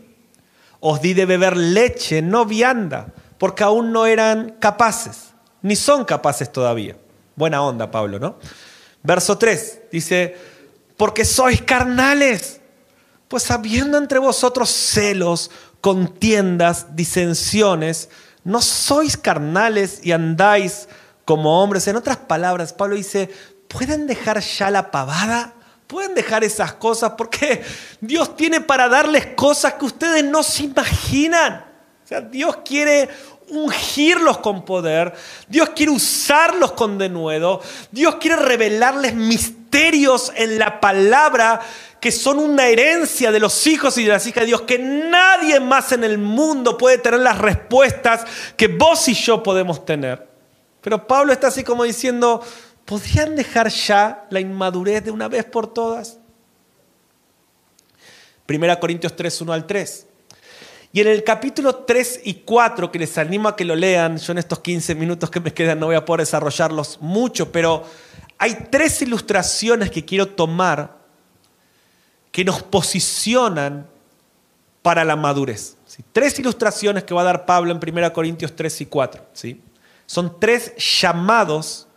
[0.79, 6.51] Os di de beber leche, no vianda, porque aún no eran capaces, ni son capaces
[6.51, 6.97] todavía.
[7.35, 8.37] Buena onda, Pablo, ¿no?
[9.03, 10.35] Verso 3 dice,
[10.97, 12.58] porque sois carnales,
[13.29, 18.09] pues habiendo entre vosotros celos, contiendas, disensiones,
[18.43, 20.89] no sois carnales y andáis
[21.23, 21.87] como hombres.
[21.87, 23.29] En otras palabras, Pablo dice,
[23.67, 25.53] ¿pueden dejar ya la pavada?
[25.85, 27.13] ¿Pueden dejar esas cosas?
[27.17, 27.63] Porque
[28.01, 31.65] Dios tiene para darles cosas que ustedes no se imaginan.
[32.03, 33.09] O sea, Dios quiere
[33.49, 35.13] ungirlos con poder,
[35.47, 37.61] Dios quiere usarlos con denuedo,
[37.91, 41.59] Dios quiere revelarles misterios en la palabra
[41.99, 45.59] que son una herencia de los hijos y de las hijas de Dios, que nadie
[45.59, 50.27] más en el mundo puede tener las respuestas que vos y yo podemos tener.
[50.81, 52.41] Pero Pablo está así como diciendo,
[52.85, 56.19] ¿podrían dejar ya la inmadurez de una vez por todas?
[58.45, 60.07] Primera Corintios 3, 1 al 3.
[60.91, 64.31] Y en el capítulo 3 y 4, que les animo a que lo lean, yo
[64.31, 67.83] en estos 15 minutos que me quedan no voy a poder desarrollarlos mucho, pero
[68.39, 70.98] hay tres ilustraciones que quiero tomar
[72.39, 73.85] que nos posicionan
[74.81, 75.75] para la madurez.
[76.13, 79.25] Tres ilustraciones que va a dar Pablo en 1 Corintios 3 y 4.
[79.33, 79.61] ¿sí?
[80.05, 81.89] Son tres llamados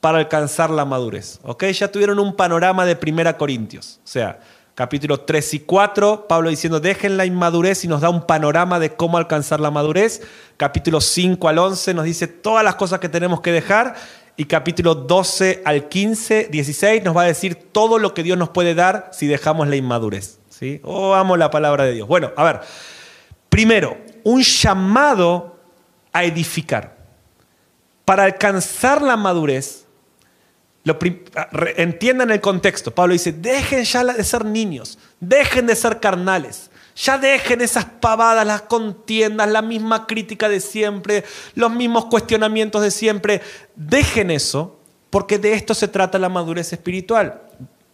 [0.00, 1.38] para alcanzar la madurez.
[1.44, 1.66] ¿ok?
[1.66, 4.00] Ya tuvieron un panorama de 1 Corintios.
[4.02, 4.40] O sea,
[4.74, 8.96] capítulo 3 y 4, Pablo diciendo, dejen la inmadurez y nos da un panorama de
[8.96, 10.22] cómo alcanzar la madurez.
[10.56, 13.94] Capítulo 5 al 11 nos dice todas las cosas que tenemos que dejar
[14.36, 18.48] y capítulo 12 al 15, 16 nos va a decir todo lo que Dios nos
[18.48, 20.40] puede dar si dejamos la inmadurez.
[20.48, 20.80] ¿sí?
[20.82, 22.08] Oh, amo la palabra de Dios.
[22.08, 22.60] Bueno, a ver,
[23.48, 25.56] primero, un llamado
[26.12, 26.96] a edificar.
[28.04, 29.86] Para alcanzar la madurez,
[31.76, 32.90] entiendan el contexto.
[32.90, 36.70] Pablo dice, dejen ya de ser niños, dejen de ser carnales.
[36.96, 42.90] Ya dejen esas pavadas, las contiendas, la misma crítica de siempre, los mismos cuestionamientos de
[42.92, 43.42] siempre.
[43.74, 44.78] Dejen eso,
[45.10, 47.42] porque de esto se trata la madurez espiritual.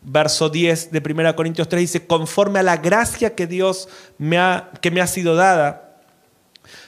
[0.03, 4.71] Verso 10 de 1 Corintios 3 dice, conforme a la gracia que Dios me ha,
[4.83, 5.99] que me ha sido dada,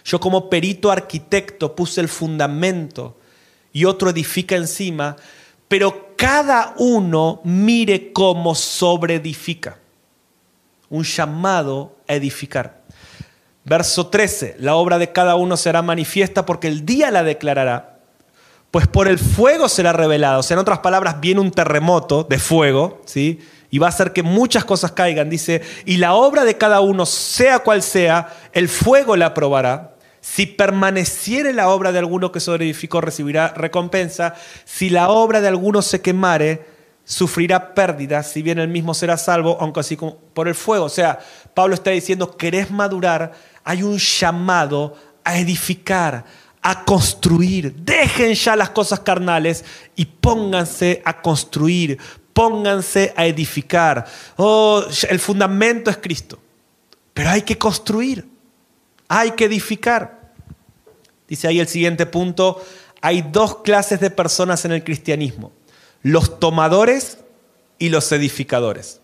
[0.04, 3.16] yo como perito arquitecto puse el fundamento
[3.72, 5.16] y otro edifica encima,
[5.66, 9.81] pero cada uno mire cómo sobreedifica
[10.92, 12.82] un llamado a edificar.
[13.64, 17.98] Verso 13, la obra de cada uno será manifiesta porque el día la declarará,
[18.70, 20.40] pues por el fuego será revelado.
[20.40, 23.40] O sea, en otras palabras, viene un terremoto de fuego, ¿sí?
[23.70, 27.06] Y va a hacer que muchas cosas caigan, dice, y la obra de cada uno,
[27.06, 29.94] sea cual sea, el fuego la probará.
[30.20, 34.34] Si permaneciere la obra de alguno que sobreedificó, recibirá recompensa.
[34.66, 36.71] Si la obra de alguno se quemare,
[37.04, 40.86] sufrirá pérdidas, si bien él mismo será salvo, aunque así como por el fuego.
[40.86, 41.18] O sea,
[41.54, 43.32] Pablo está diciendo, querés madurar,
[43.64, 46.24] hay un llamado a edificar,
[46.60, 47.74] a construir.
[47.74, 49.64] Dejen ya las cosas carnales
[49.96, 51.98] y pónganse a construir,
[52.32, 54.06] pónganse a edificar.
[54.36, 56.38] Oh, el fundamento es Cristo,
[57.12, 58.28] pero hay que construir,
[59.08, 60.22] hay que edificar.
[61.28, 62.64] Dice ahí el siguiente punto,
[63.00, 65.50] hay dos clases de personas en el cristianismo
[66.02, 67.18] los tomadores
[67.78, 69.00] y los edificadores.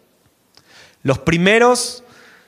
[1.03, 2.03] Los primeros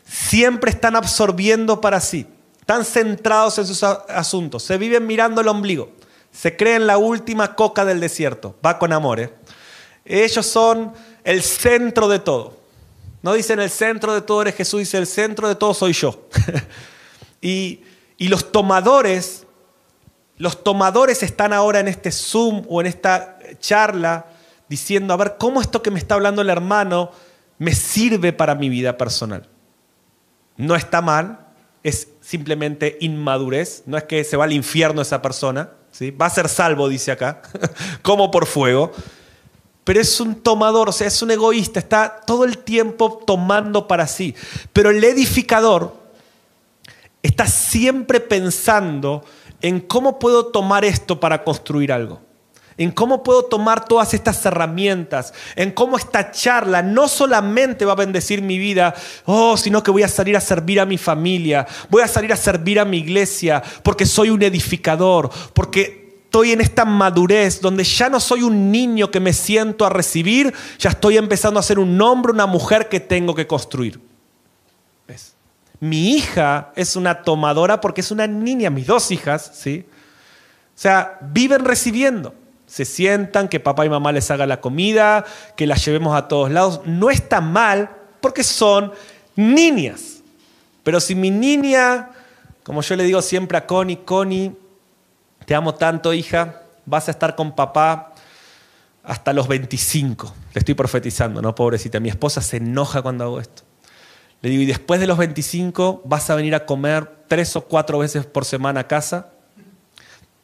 [0.05, 2.27] siempre están absorbiendo para sí,
[2.61, 5.93] están centrados en sus asuntos, se viven mirando el ombligo,
[6.33, 9.21] se creen la última coca del desierto, va con amor.
[9.21, 9.33] ¿eh?
[10.05, 10.93] Ellos son
[11.25, 12.59] el centro de todo.
[13.23, 16.29] No dicen el centro de todo eres Jesús, dice el centro de todo soy yo.
[17.41, 17.83] y,
[18.17, 19.47] y los tomadores,
[20.39, 24.27] los tomadores están ahora en este Zoom o en esta charla
[24.71, 27.11] diciendo, a ver, ¿cómo esto que me está hablando el hermano
[27.59, 29.49] me sirve para mi vida personal?
[30.57, 31.49] No está mal,
[31.83, 36.13] es simplemente inmadurez, no es que se va al infierno esa persona, ¿sí?
[36.13, 37.43] va a ser salvo, dice acá,
[38.03, 38.93] como por fuego,
[39.83, 44.07] pero es un tomador, o sea, es un egoísta, está todo el tiempo tomando para
[44.07, 44.37] sí.
[44.73, 45.97] Pero el edificador
[47.25, 49.25] está siempre pensando
[49.63, 52.30] en cómo puedo tomar esto para construir algo
[52.81, 57.97] en cómo puedo tomar todas estas herramientas, en cómo esta charla no solamente va a
[57.97, 58.95] bendecir mi vida,
[59.27, 62.37] oh, sino que voy a salir a servir a mi familia, voy a salir a
[62.37, 68.09] servir a mi iglesia, porque soy un edificador, porque estoy en esta madurez donde ya
[68.09, 72.01] no soy un niño que me siento a recibir, ya estoy empezando a ser un
[72.01, 74.01] hombre, una mujer que tengo que construir.
[75.07, 75.35] ¿Ves?
[75.81, 79.85] Mi hija es una tomadora porque es una niña, mis dos hijas, ¿sí?
[79.87, 82.40] O sea, viven recibiendo
[82.71, 85.25] se sientan, que papá y mamá les haga la comida,
[85.57, 86.83] que las llevemos a todos lados.
[86.85, 88.93] No está mal porque son
[89.35, 90.23] niñas.
[90.85, 92.11] Pero si mi niña,
[92.63, 94.53] como yo le digo siempre a Connie, Connie,
[95.47, 98.15] te amo tanto hija, vas a estar con papá
[99.03, 100.33] hasta los 25.
[100.55, 101.57] Le estoy profetizando, ¿no?
[101.57, 103.65] Pobrecita, mi esposa se enoja cuando hago esto.
[104.43, 107.99] Le digo, y después de los 25 vas a venir a comer tres o cuatro
[107.99, 109.33] veces por semana a casa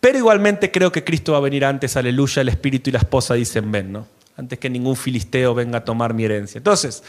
[0.00, 3.34] pero igualmente creo que Cristo va a venir antes, aleluya, el Espíritu y la esposa
[3.34, 4.06] dicen ven, ¿no?
[4.36, 6.58] Antes que ningún filisteo venga a tomar mi herencia.
[6.58, 7.02] Entonces,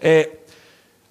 [0.00, 0.44] eh,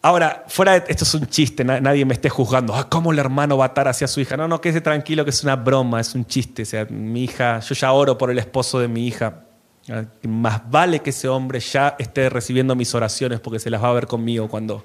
[0.02, 3.58] ahora, fuera de esto es un chiste, nadie me esté juzgando, ah, ¿cómo el hermano
[3.58, 4.36] va a atar hacia su hija?
[4.36, 6.64] No, no, quédese tranquilo que es una broma, es un chiste.
[6.64, 9.46] O sea, mi hija, yo ya oro por el esposo de mi hija.
[9.90, 13.90] Ah, más vale que ese hombre ya esté recibiendo mis oraciones porque se las va
[13.90, 14.84] a ver conmigo cuando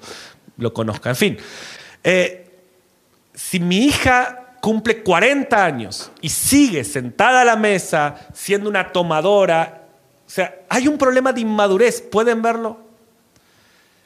[0.57, 1.09] lo conozca.
[1.09, 1.37] En fin,
[2.03, 2.49] eh,
[3.33, 9.87] si mi hija cumple 40 años y sigue sentada a la mesa siendo una tomadora,
[10.25, 12.79] o sea, hay un problema de inmadurez, ¿pueden verlo?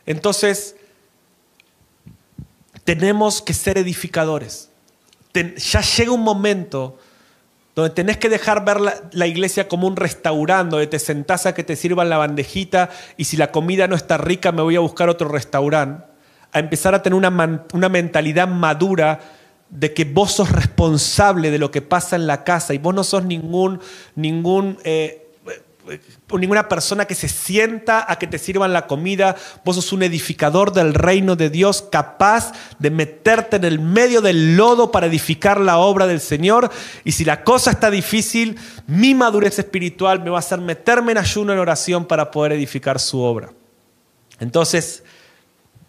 [0.05, 0.75] Entonces,
[2.83, 4.69] tenemos que ser edificadores.
[5.33, 6.97] ya llega un momento
[7.75, 11.63] donde tenés que dejar ver la, iglesia como un restaurante, donde te sentás a que
[11.63, 15.09] te sirvan la bandejita y si la comida no está rica me voy a buscar
[15.09, 16.05] otro restaurante,
[16.53, 19.19] a empezar a tener una, una mentalidad madura
[19.69, 23.03] de que vos sos responsable de lo que pasa en la casa y vos no
[23.03, 23.79] sos ningún,
[24.83, 25.31] eh,
[25.87, 25.99] eh,
[26.39, 30.71] ninguna persona que se sienta a que te sirvan la comida, vos sos un edificador
[30.71, 35.77] del reino de Dios capaz de meterte en el medio del lodo para edificar la
[35.77, 36.71] obra del Señor.
[37.03, 38.57] Y si la cosa está difícil,
[38.87, 42.99] mi madurez espiritual me va a hacer meterme en ayuno en oración para poder edificar
[42.99, 43.51] su obra.
[44.39, 45.03] Entonces,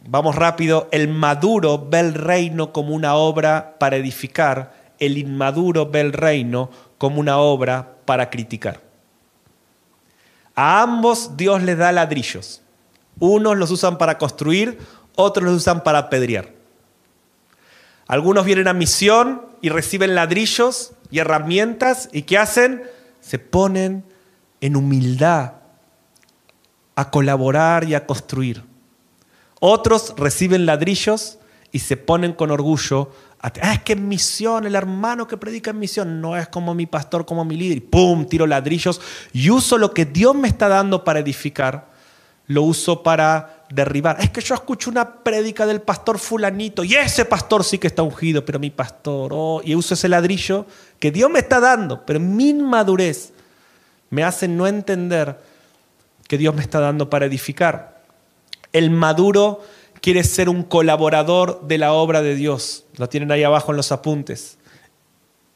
[0.08, 6.00] Vamos rápido, el maduro ve el reino como una obra para edificar, el inmaduro ve
[6.00, 8.80] el reino como una obra para criticar.
[10.54, 12.62] A ambos Dios les da ladrillos.
[13.18, 14.78] Unos los usan para construir,
[15.16, 16.50] otros los usan para apedrear.
[18.06, 22.84] Algunos vienen a misión y reciben ladrillos y herramientas y ¿qué hacen?
[23.20, 24.04] Se ponen
[24.60, 25.54] en humildad
[26.94, 28.75] a colaborar y a construir.
[29.68, 31.38] Otros reciben ladrillos
[31.72, 33.10] y se ponen con orgullo.
[33.40, 37.26] Ah, es que misión, el hermano que predica en misión no es como mi pastor,
[37.26, 37.78] como mi líder.
[37.78, 38.26] Y ¡Pum!
[38.26, 39.00] Tiro ladrillos
[39.32, 41.90] y uso lo que Dios me está dando para edificar,
[42.46, 44.18] lo uso para derribar.
[44.20, 48.04] Es que yo escucho una prédica del pastor fulanito y ese pastor sí que está
[48.04, 50.64] ungido, pero mi pastor, oh, y uso ese ladrillo
[51.00, 53.32] que Dios me está dando, pero mi inmadurez
[54.10, 55.40] me hace no entender
[56.28, 57.95] que Dios me está dando para edificar.
[58.76, 59.64] El maduro
[60.02, 62.84] quiere ser un colaborador de la obra de Dios.
[62.98, 64.58] Lo tienen ahí abajo en los apuntes.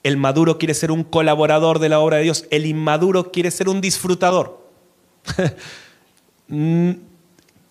[0.03, 2.47] El maduro quiere ser un colaborador de la obra de Dios.
[2.51, 4.66] El inmaduro quiere ser un disfrutador.
[6.53, 6.95] Mm,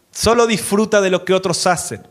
[0.09, 2.01] solo disfruta de lo que otros hacen.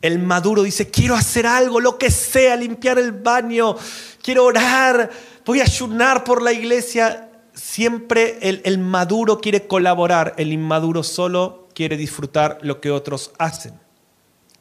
[0.00, 3.76] El maduro dice, quiero hacer algo, lo que sea, limpiar el baño,
[4.20, 5.08] quiero orar,
[5.46, 11.96] voy a ayunar por la iglesia siempre el, maduro quiere colaborar, el inmaduro solo quiere
[11.96, 13.74] disfrutar lo que otros hacen.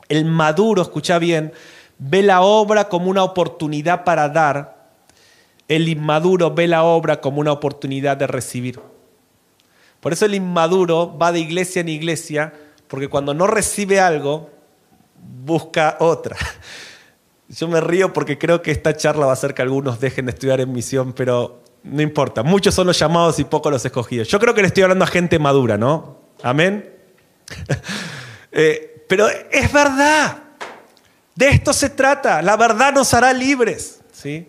[0.09, 1.53] El maduro, escucha bien,
[1.97, 4.81] ve la obra como una oportunidad para dar,
[5.67, 8.79] el inmaduro ve la obra como una oportunidad de recibir.
[10.01, 12.53] Por eso el inmaduro va de iglesia en iglesia,
[12.87, 14.49] porque cuando no recibe algo,
[15.45, 16.35] busca otra.
[17.47, 20.31] Yo me río porque creo que esta charla va a hacer que algunos dejen de
[20.31, 22.43] estudiar en misión, pero no importa.
[22.43, 24.27] Muchos son los llamados y pocos los escogidos.
[24.27, 26.17] Yo creo que le estoy hablando a gente madura, ¿no?
[26.43, 27.00] Amén.
[28.53, 30.43] Eh, pero es verdad.
[31.33, 32.41] De esto se trata.
[32.41, 34.01] La verdad nos hará libres.
[34.11, 34.45] ¿sí?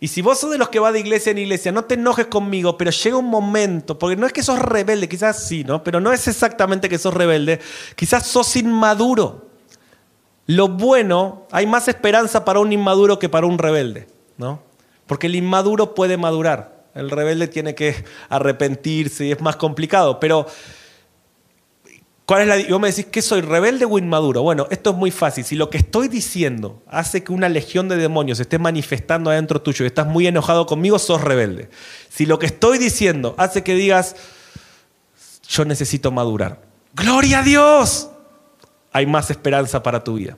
[0.00, 2.26] Y si vos sos de los que va de iglesia en iglesia, no te enojes
[2.26, 5.82] conmigo, pero llega un momento, porque no es que sos rebelde, quizás sí, ¿no?
[5.82, 7.58] Pero no es exactamente que sos rebelde,
[7.96, 9.48] quizás sos inmaduro.
[10.46, 14.62] Lo bueno, hay más esperanza para un inmaduro que para un rebelde, ¿no?
[15.06, 16.84] Porque el inmaduro puede madurar.
[16.94, 20.20] El rebelde tiene que arrepentirse y es más complicado.
[20.20, 20.46] Pero,
[22.28, 22.58] ¿cuál es la.?
[22.58, 24.42] Yo me decís, ¿qué soy, rebelde o inmaduro?
[24.42, 25.46] Bueno, esto es muy fácil.
[25.46, 29.86] Si lo que estoy diciendo hace que una legión de demonios esté manifestando adentro tuyo
[29.86, 31.70] y estás muy enojado conmigo, sos rebelde.
[32.10, 34.14] Si lo que estoy diciendo hace que digas,
[35.48, 36.60] yo necesito madurar.
[36.92, 38.10] ¡Gloria a Dios!
[38.92, 40.36] Hay más esperanza para tu vida.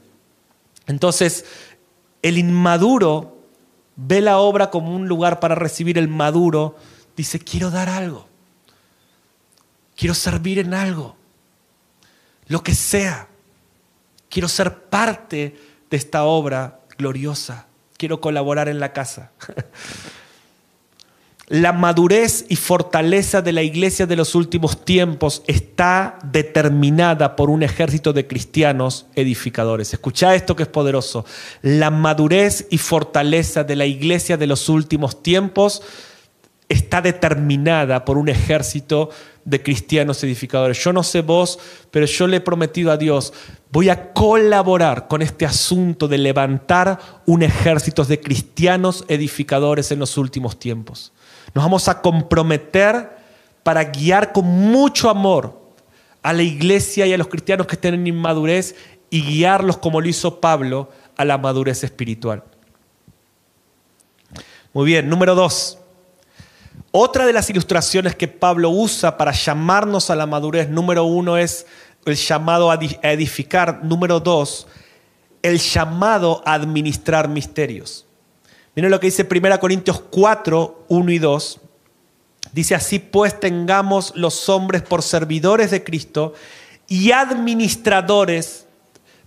[0.87, 1.45] Entonces,
[2.23, 3.37] el inmaduro
[3.97, 6.77] ve la obra como un lugar para recibir el maduro,
[7.17, 8.29] dice, quiero dar algo,
[9.97, 11.17] quiero servir en algo,
[12.51, 13.29] lo que sea,
[14.29, 15.55] quiero ser parte
[15.89, 19.31] de esta obra gloriosa, quiero colaborar en la casa.
[21.47, 27.65] La madurez y fortaleza de la iglesia de los últimos tiempos está determinada por un
[27.65, 29.93] ejército de cristianos edificadores.
[29.93, 31.25] Escucha esto que es poderoso.
[31.63, 35.83] La madurez y fortaleza de la iglesia de los últimos tiempos
[36.71, 39.11] está determinada por un ejército
[39.45, 40.83] de cristianos edificadores.
[40.83, 41.59] Yo no sé vos,
[41.91, 43.33] pero yo le he prometido a Dios,
[43.73, 50.17] voy a colaborar con este asunto de levantar un ejército de cristianos edificadores en los
[50.17, 51.13] últimos tiempos.
[51.55, 53.19] Nos vamos a comprometer
[53.65, 55.61] para guiar con mucho amor
[56.23, 58.77] a la iglesia y a los cristianos que estén en inmadurez
[59.11, 62.45] y guiarlos como lo hizo Pablo a la madurez espiritual.
[64.73, 65.80] Muy bien, número dos.
[66.93, 71.67] Otra de las ilustraciones que Pablo usa para llamarnos a la madurez, número uno es
[72.05, 74.67] el llamado a edificar, número dos,
[75.43, 78.07] el llamado a administrar misterios.
[78.75, 81.61] Miren lo que dice 1 Corintios 4, 1 y 2.
[82.53, 86.35] Dice así, pues tengamos los hombres por servidores de Cristo
[86.89, 88.67] y administradores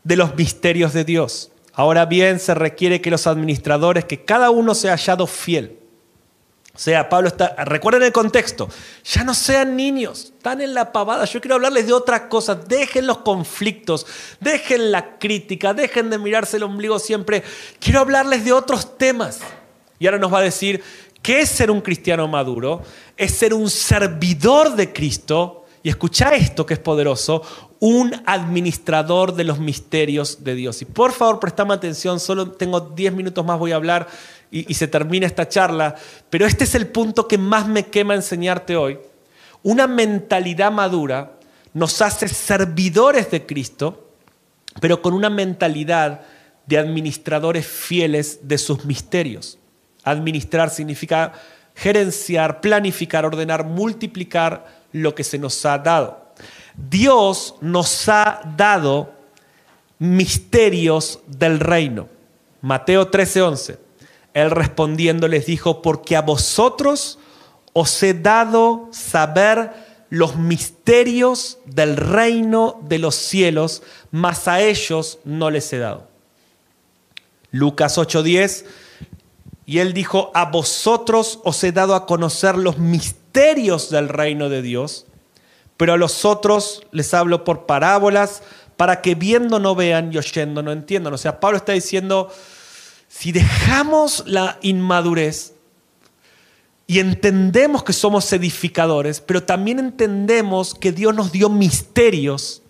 [0.03, 1.51] de los misterios de Dios.
[1.73, 5.79] Ahora bien, se requiere que los administradores, que cada uno sea hallado fiel.
[6.75, 8.67] O sea, Pablo está, recuerden el contexto,
[9.03, 13.05] ya no sean niños, están en la pavada, yo quiero hablarles de otras cosas, dejen
[13.05, 14.07] los conflictos,
[14.39, 17.43] dejen la crítica, dejen de mirarse el ombligo siempre,
[17.79, 19.41] quiero hablarles de otros temas.
[19.99, 20.81] Y ahora nos va a decir,
[21.21, 22.81] ¿qué es ser un cristiano maduro?
[23.17, 27.43] Es ser un servidor de Cristo, y escucha esto que es poderoso,
[27.81, 30.81] un administrador de los misterios de Dios.
[30.81, 34.07] Y por favor, prestame atención, solo tengo 10 minutos más, voy a hablar
[34.55, 35.95] y, se termina esta charla,
[36.29, 38.99] pero este es el punto que más me quema enseñarte hoy.
[39.63, 41.33] Una mentalidad madura
[41.73, 44.03] nos hace servidores de Cristo
[44.79, 46.21] pero con una mentalidad
[46.65, 49.59] de administradores fieles de sus misterios.
[50.03, 51.33] Administrar significa
[51.75, 56.33] gerenciar, planificar, ordenar, multiplicar lo que se nos ha dado.
[56.75, 59.13] Dios nos ha dado
[59.99, 62.07] misterios del reino.
[62.61, 63.77] Mateo 13:11.
[64.33, 67.19] Él respondiendo les dijo, porque a vosotros
[67.73, 69.71] os he dado saber
[70.09, 73.81] los misterios del reino de los cielos,
[74.11, 76.07] mas a ellos no les he dado.
[77.51, 78.65] Lucas 8:10,
[79.65, 84.61] y él dijo, a vosotros os he dado a conocer los misterios del reino de
[84.61, 85.05] Dios,
[85.77, 88.43] pero a los otros les hablo por parábolas,
[88.77, 91.13] para que viendo no vean y oyendo no entiendan.
[91.13, 92.29] O sea, Pablo está diciendo,
[93.15, 95.53] si dejamos la inmadurez
[96.87, 102.63] y entendemos que somos edificadores, pero también entendemos que Dios nos dio misterios,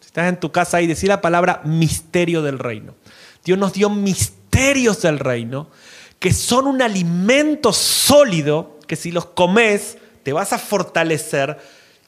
[0.00, 2.94] si estás en tu casa ahí, decir la palabra misterio del reino.
[3.42, 5.70] Dios nos dio misterios del reino
[6.18, 11.58] que son un alimento sólido que si los comes te vas a fortalecer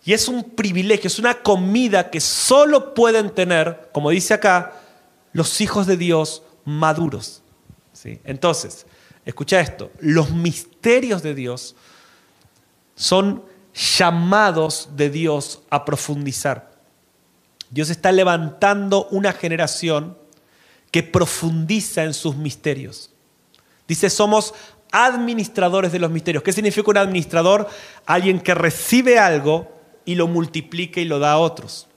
[0.05, 4.75] y es un privilegio, es una comida que solo pueden tener, como dice acá,
[5.33, 7.43] los hijos de Dios maduros.
[8.05, 8.87] Entonces,
[9.25, 11.75] escucha esto, los misterios de Dios
[12.95, 13.45] son
[13.75, 16.71] llamados de Dios a profundizar.
[17.71, 20.17] Dios está levantando una generación
[20.91, 23.11] que profundiza en sus misterios.
[23.87, 24.55] Dice, somos
[24.91, 26.43] administradores de los misterios.
[26.43, 27.69] ¿Qué significa un administrador?
[28.07, 29.71] Alguien que recibe algo
[30.05, 31.88] y lo multiplica y lo da a otros.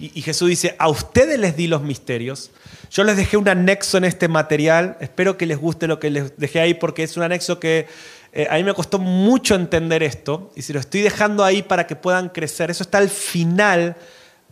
[0.00, 2.52] Y, Jesús dice, a ustedes les di los misterios.
[2.90, 4.96] Yo les dejé un anexo en este material.
[5.00, 7.86] Espero que les guste lo que les dejé ahí porque es un anexo que
[8.32, 10.52] eh, a mí me costó mucho entender esto.
[10.54, 13.96] Y si lo estoy dejando ahí para que puedan crecer, eso está al final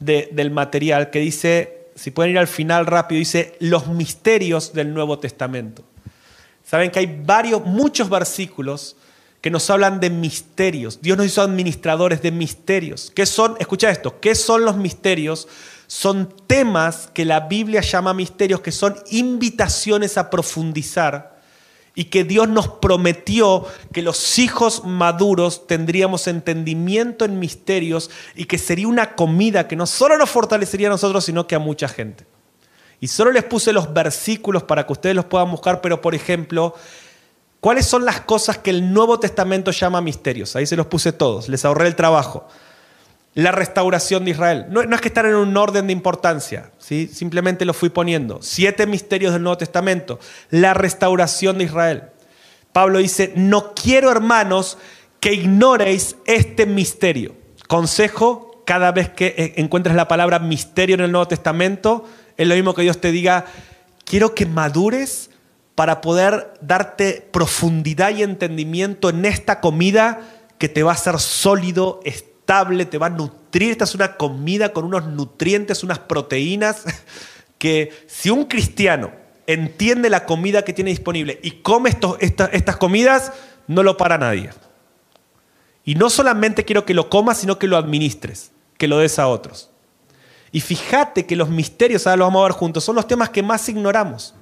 [0.01, 5.19] del material que dice si pueden ir al final rápido, dice los misterios del Nuevo
[5.19, 5.83] Testamento.
[6.63, 8.97] Saben que hay varios, muchos versículos
[9.47, 11.01] que nos hablan de misterios.
[11.01, 13.13] Dios nos hizo administradores de misterios.
[13.15, 13.55] ¿Qué son?
[13.61, 15.47] Escucha esto, ¿qué son los misterios?
[15.87, 21.39] Son temas que la Biblia llama misterios, que son invitaciones a profundizar
[21.95, 28.59] y que Dios nos prometió que los hijos maduros tendríamos entendimiento en misterios y que
[28.59, 32.27] sería una comida que no solo nos fortalecería a nosotros, sino que a mucha gente.
[32.99, 36.75] Y solo les puse los versículos para que ustedes los puedan buscar, pero por ejemplo,
[37.61, 40.57] ¿cuáles son las cosas que el Nuevo Testamento llama misterios?
[40.57, 42.49] Ahí se los puse todos, les ahorré el trabajo
[43.37, 44.65] la restauración de Israel.
[44.71, 47.07] No, es que están en un orden de importancia, ¿sí?
[47.07, 48.39] simplemente lo fui poniendo.
[48.41, 50.19] Siete misterios del Nuevo Testamento.
[50.49, 52.05] La restauración de Israel.
[52.73, 54.79] Pablo dice, no quiero hermanos
[55.21, 57.37] que ignoréis este misterio.
[57.69, 62.07] Consejo, cada vez que eh, encuentres la palabra misterio en el Nuevo Testamento,
[62.39, 63.45] es lo mismo que Dios te diga,
[64.07, 65.29] quiero que madures
[65.77, 70.23] para poder darte profundidad y entendimiento en esta comida
[70.59, 73.73] que te va a hacer sólido, estable te va a nutrir.
[73.73, 76.85] Esta es una comida con unos nutrientes, unas proteínas,
[77.59, 79.13] que si un cristiano
[79.47, 83.33] entiende la comida que tiene disponible y come estas comidas,
[83.67, 84.51] no lo para nadie.
[85.85, 89.29] Y no solamente quiero que lo comas, sino que lo administres, que lo des a
[89.29, 89.71] otros.
[90.53, 93.43] Y fíjate que los misterios, ahora los vamos a ver juntos, son los temas que
[93.43, 94.35] más ignoramos.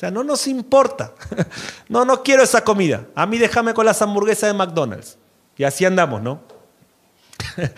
[0.00, 1.12] O sea, no nos importa.
[1.90, 3.06] No, no quiero esa comida.
[3.14, 5.18] A mí déjame con las hamburguesas de McDonald's.
[5.58, 6.40] Y así andamos, ¿no?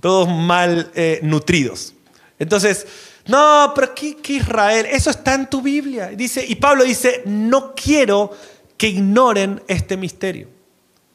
[0.00, 1.92] todos mal eh, nutridos.
[2.38, 2.86] Entonces,
[3.26, 4.86] no, pero ¿qué, Israel?
[4.88, 6.10] Eso está en tu Biblia.
[6.10, 8.30] Dice, y Pablo dice, no quiero
[8.76, 10.50] que ignoren este misterio.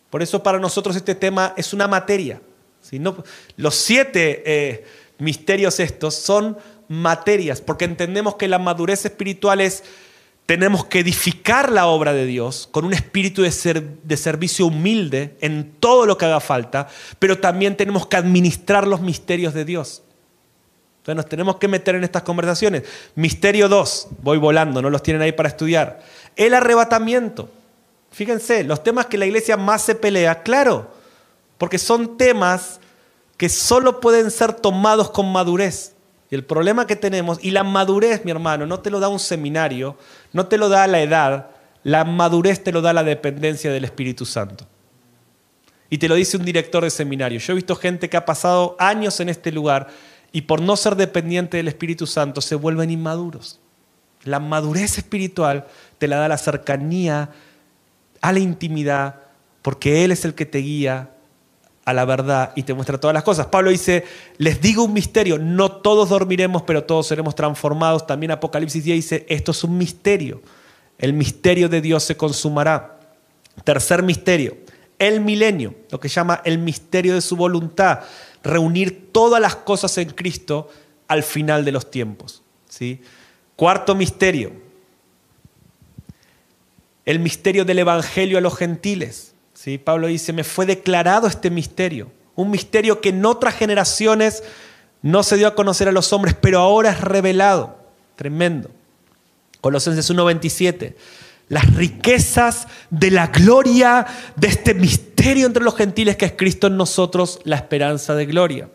[0.10, 2.42] Por eso para nosotros este tema es una materia.
[3.56, 4.86] los siete eh,
[5.20, 6.58] misterios estos son
[6.90, 9.84] materias, porque entendemos que la madurez espiritual es
[10.50, 16.08] tenemos que edificar la obra de Dios con un espíritu de, servicio humilde en todo
[16.08, 16.88] lo que haga falta,
[17.20, 20.02] pero también tenemos que administrar los misterios de Dios.
[20.98, 22.82] Entonces nos tenemos que meter en estas conversaciones.
[23.14, 26.02] Misterio 2, voy volando, no los tienen ahí para estudiar.
[26.36, 27.48] El arrebatamiento.
[28.10, 30.92] Fíjense, los temas que la iglesia más se pelea, claro,
[31.60, 32.80] porque son temas
[33.38, 35.94] que solo pueden ser tomados con madurez.
[36.32, 39.20] Y el problema que tenemos, y la madurez, mi hermano, no te lo da un
[39.20, 39.98] seminario,
[40.32, 41.48] no te lo da la edad,
[41.84, 44.68] la madurez te lo da la dependencia del Espíritu Santo.
[45.90, 47.40] Y te lo dice un director de seminario.
[47.40, 49.88] Yo he visto gente que ha pasado años en este lugar
[50.32, 53.60] y por no ser dependiente del Espíritu Santo se vuelven inmaduros.
[54.24, 55.66] La madurez espiritual
[55.98, 57.32] te la da la cercanía
[58.22, 59.16] a la intimidad,
[59.64, 61.10] porque Él es el que te guía
[61.90, 63.48] a la verdad y te muestra todas las cosas.
[63.48, 64.06] Pablo dice,
[64.38, 68.06] les digo un misterio, no todos dormiremos, pero todos seremos transformados.
[68.06, 70.42] También Apocalipsis 10 dice, esto es un misterio.
[70.98, 73.00] El misterio de Dios se consumará.
[73.64, 74.58] Tercer misterio,
[74.98, 78.02] el milenio, lo que llama el misterio de su voluntad,
[78.44, 80.70] reunir todas las cosas en Cristo
[81.08, 82.44] al final de los tiempos.
[82.70, 83.02] ¿sí?
[83.56, 84.54] Cuarto misterio,
[87.06, 89.34] el misterio del Evangelio a los gentiles.
[89.60, 89.78] ¿Sí?
[89.78, 94.44] Pablo dice, me fue declarado este misterio, un misterio que en otras generaciones
[95.02, 97.78] no se dio a conocer a los hombres, pero ahora es revelado.
[98.16, 98.70] Tremendo.
[99.60, 100.96] Colosenses 1.27.
[101.50, 104.06] Las riquezas de la gloria
[104.36, 108.70] de este misterio entre los gentiles que es Cristo en nosotros, la esperanza de gloria.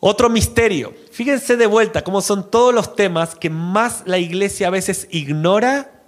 [0.00, 0.94] Otro misterio.
[1.10, 6.02] Fíjense de vuelta cómo son todos los temas que más la iglesia a veces ignora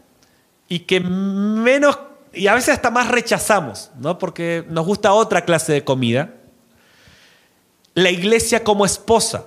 [0.69, 1.99] y que menos
[2.33, 4.19] y a veces hasta más rechazamos, ¿no?
[4.19, 6.35] Porque nos gusta otra clase de comida.
[7.95, 9.45] La iglesia como esposa.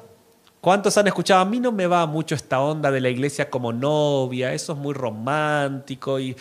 [0.60, 1.42] ¿Cuántos han escuchado?
[1.42, 4.80] A mí no me va mucho esta onda de la iglesia como novia, eso es
[4.80, 6.36] muy romántico y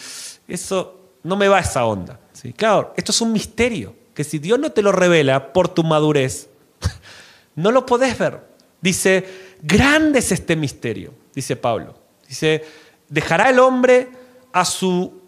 [0.46, 2.20] eso no me va esa onda.
[2.32, 2.52] ¿sí?
[2.52, 6.50] Claro, esto es un misterio, que si Dios no te lo revela por tu madurez,
[7.54, 8.40] no lo podés ver.
[8.82, 9.24] Dice,
[9.62, 11.94] grande es este misterio, dice Pablo.
[12.28, 12.64] Dice,
[13.08, 14.10] dejará el hombre
[14.52, 15.19] a su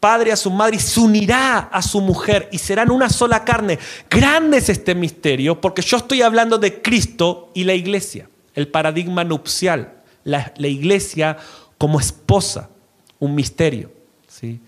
[0.00, 3.78] padre, a su madre, y se unirá a su mujer y serán una sola carne.
[4.10, 9.24] Grande es este misterio porque yo estoy hablando de Cristo y la iglesia, el paradigma
[9.24, 9.94] nupcial,
[10.24, 11.36] la, iglesia
[11.78, 12.70] como esposa,
[13.18, 13.92] un misterio.
[14.28, 14.60] ¿sí?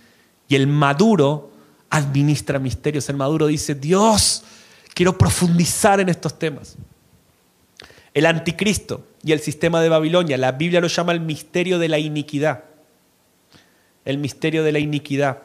[0.48, 1.50] Y el maduro
[1.90, 3.08] administra misterios.
[3.08, 4.44] El maduro dice, Dios,
[4.94, 6.76] quiero profundizar en estos temas.
[8.14, 11.98] El anticristo y el sistema de Babilonia, la Biblia lo llama el misterio de la
[11.98, 12.64] iniquidad
[14.08, 15.42] el misterio de la iniquidad.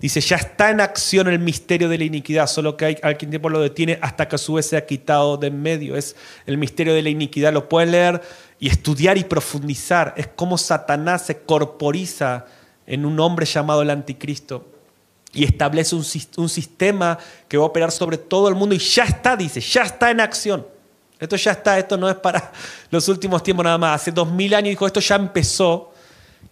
[0.00, 3.50] Dice, ya está en acción el misterio de la iniquidad, solo que hay alguien tiempo
[3.50, 5.94] lo detiene hasta que a su vez se ha quitado de en medio.
[5.94, 8.22] Es el misterio de la iniquidad, lo pueden leer
[8.58, 10.14] y estudiar y profundizar.
[10.16, 12.46] Es como Satanás se corporiza
[12.86, 14.66] en un hombre llamado el anticristo
[15.34, 16.04] y establece un,
[16.38, 19.82] un sistema que va a operar sobre todo el mundo y ya está, dice, ya
[19.82, 20.66] está en acción.
[21.20, 22.50] Esto ya está, esto no es para
[22.90, 24.00] los últimos tiempos nada más.
[24.00, 25.91] Hace dos mil años dijo, esto ya empezó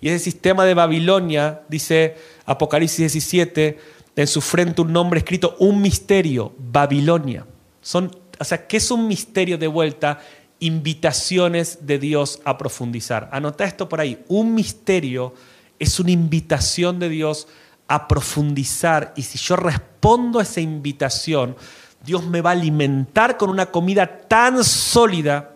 [0.00, 2.16] y ese sistema de Babilonia, dice
[2.46, 3.78] Apocalipsis 17,
[4.16, 7.46] en su frente un nombre escrito, un misterio, Babilonia.
[7.80, 10.20] Son, o sea, ¿qué es un misterio de vuelta?
[10.58, 13.28] Invitaciones de Dios a profundizar.
[13.32, 14.22] Anota esto por ahí.
[14.28, 15.34] Un misterio
[15.78, 17.48] es una invitación de Dios
[17.88, 19.12] a profundizar.
[19.16, 21.56] Y si yo respondo a esa invitación,
[22.04, 25.52] Dios me va a alimentar con una comida tan sólida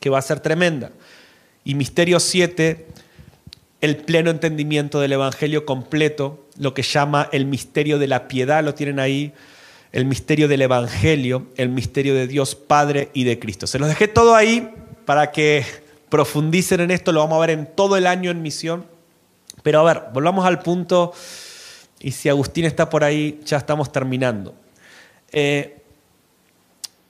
[0.00, 0.92] que va a ser tremenda.
[1.64, 2.86] Y misterio 7
[3.80, 8.74] el pleno entendimiento del Evangelio completo, lo que llama el misterio de la piedad, lo
[8.74, 9.32] tienen ahí,
[9.92, 13.66] el misterio del Evangelio, el misterio de Dios Padre y de Cristo.
[13.66, 14.70] Se los dejé todo ahí
[15.04, 15.64] para que
[16.08, 18.86] profundicen en esto, lo vamos a ver en todo el año en misión.
[19.62, 21.12] Pero a ver, volvamos al punto,
[22.00, 24.54] y si Agustín está por ahí, ya estamos terminando.
[25.32, 25.82] Eh,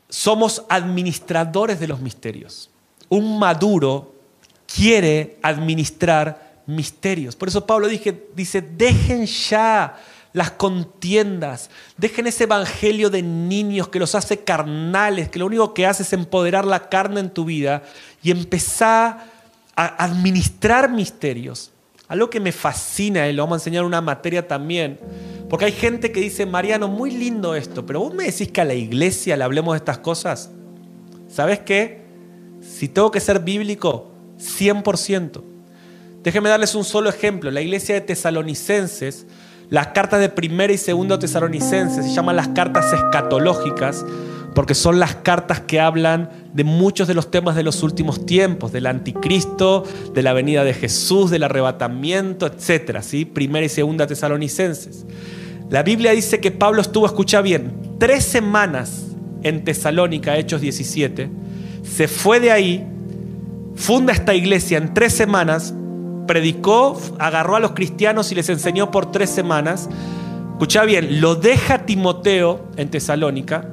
[0.09, 2.71] somos administradores de los misterios.
[3.09, 4.15] Un maduro
[4.67, 7.37] quiere administrar misterios.
[7.37, 9.97] Por eso Pablo dice, dejen ya
[10.33, 15.87] las contiendas, dejen ese evangelio de niños que los hace carnales, que lo único que
[15.87, 17.83] hace es empoderar la carne en tu vida
[18.23, 19.31] y empezar
[19.75, 21.73] a administrar misterios.
[22.09, 25.01] Algo que me fascina y lo vamos a enseñar en una materia también,
[25.49, 28.65] porque hay gente que dice, Mariano, muy lindo esto, pero vos me decís que a
[28.65, 30.51] la iglesia le hablemos de estas cosas.
[31.29, 32.05] ¿Sabes qué?
[32.61, 35.56] Si tengo que ser bíblico, 100%.
[36.27, 37.53] Déjenme darles un solo ejemplo.
[37.53, 39.29] La iglesia de tesalonicenses,
[39.71, 44.05] las cartas de primera y segunda tesalonicenses se llaman las cartas escatológicas
[44.53, 48.73] porque son las cartas que hablan de muchos de los temas de los últimos tiempos,
[48.73, 53.03] del anticristo, de la venida de Jesús, del arrebatamiento, etc.
[53.03, 53.25] ¿sí?
[53.25, 55.07] Primera y segunda tesalonicenses.
[55.71, 59.13] La Biblia dice que Pablo estuvo, escucha bien, tres semanas
[59.45, 61.31] en Tesalónica, Hechos 17,
[61.85, 62.85] se fue de ahí,
[63.77, 65.73] funda esta iglesia en tres semanas,
[66.27, 69.89] predicó, agarró a los cristianos y les enseñó por tres semanas.
[70.53, 73.69] Escucha bien, lo deja Timoteo en Tesalónica,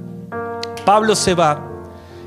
[0.86, 1.70] Pablo se va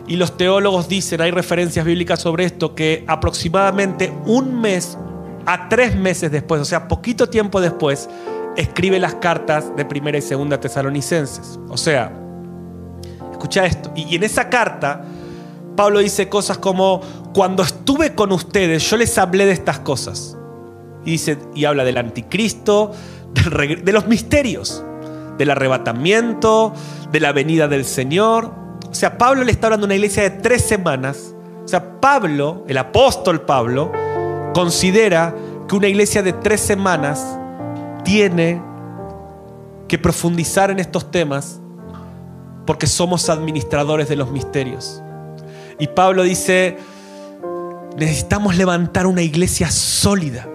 [0.07, 4.97] y los teólogos dicen, hay referencias bíblicas sobre esto, que aproximadamente un mes
[5.45, 8.09] a tres meses después, o sea, poquito tiempo después,
[8.57, 11.59] escribe las cartas de primera y segunda tesalonicenses.
[11.69, 12.13] O sea,
[13.33, 15.05] escucha esto, y en esa carta
[15.77, 17.01] Pablo dice cosas como,
[17.37, 20.39] cuando estuve con ustedes, yo les hablé de estas cosas.
[21.05, 22.93] Y, dice, y habla del anticristo,
[23.85, 24.83] de los misterios,
[25.37, 26.73] del arrebatamiento,
[27.13, 28.51] de la venida del Señor.
[28.91, 31.35] O sea, Pablo le está hablando de una iglesia de tres semanas.
[31.63, 33.93] O sea, Pablo, el apóstol Pablo,
[34.55, 35.35] considera
[35.69, 37.39] que una iglesia de tres semanas
[38.03, 38.63] tiene
[39.89, 41.61] que profundizar en estos temas
[42.65, 45.03] porque somos administradores de los misterios.
[45.79, 46.79] Y Pablo dice,
[47.97, 50.49] necesitamos levantar una iglesia sólida.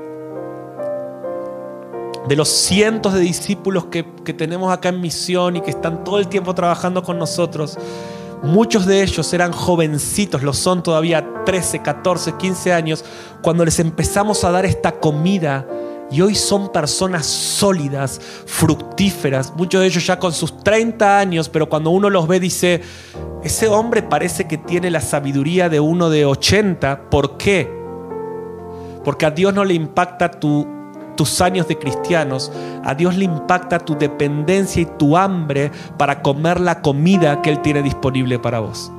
[2.28, 6.20] De los cientos de discípulos que, que, tenemos acá en misión y que están todo
[6.20, 7.80] el tiempo trabajando con nosotros,
[8.44, 13.04] muchos de ellos eran jovencitos, lo son todavía 13, 14, 15 años,
[13.42, 15.66] cuando les empezamos a dar esta comida
[16.12, 21.70] y hoy son personas sólidas, fructíferas, muchos de ellos ya con sus 30 años, pero
[21.70, 22.82] cuando uno los ve dice,
[23.44, 27.10] ese hombre parece que tiene la sabiduría de uno de 80.
[27.10, 27.72] ¿Por qué?
[29.06, 32.52] Porque a Dios no le impacta tus años de cristianos,
[32.84, 37.62] a Dios le impacta tu dependencia y tu hambre para comer la comida que Él
[37.62, 38.92] tiene disponible para vos.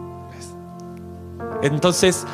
[1.63, 2.27] Entonces,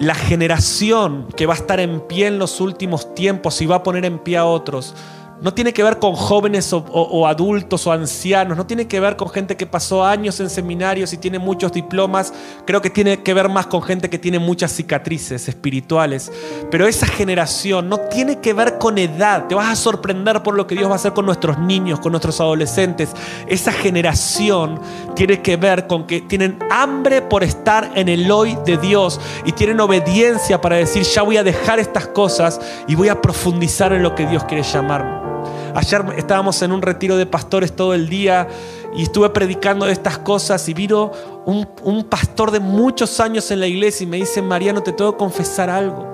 [0.00, 3.82] la generación que va a estar en pie en los últimos tiempos y va a
[3.82, 4.94] poner en pie a otros,
[5.40, 9.28] no tiene que ver con jóvenes o, adultos o ancianos, no tiene que ver con
[9.28, 12.32] gente que pasó años en seminarios y tiene muchos diplomas,
[12.64, 16.32] creo que tiene que ver más con gente que tiene muchas cicatrices espirituales.
[16.70, 20.66] Pero esa generación no tiene que ver con edad, te vas a sorprender por lo
[20.66, 23.10] que Dios va a hacer con nuestros niños, con nuestros adolescentes.
[23.46, 24.80] Esa generación
[25.16, 29.52] tiene que ver con que tienen hambre por estar en el hoy de Dios y
[29.52, 34.02] tienen obediencia para decir, ya voy a dejar estas cosas y voy a profundizar en
[34.02, 35.26] lo que Dios quiere llamarme.
[35.74, 38.46] Ayer estábamos en un retiro de pastores todo el día
[38.94, 41.10] y estuve predicando de estas cosas y vino
[41.44, 45.70] un, pastor de muchos años en la iglesia y me dice, Mariano, te tengo confesar
[45.70, 46.06] algo.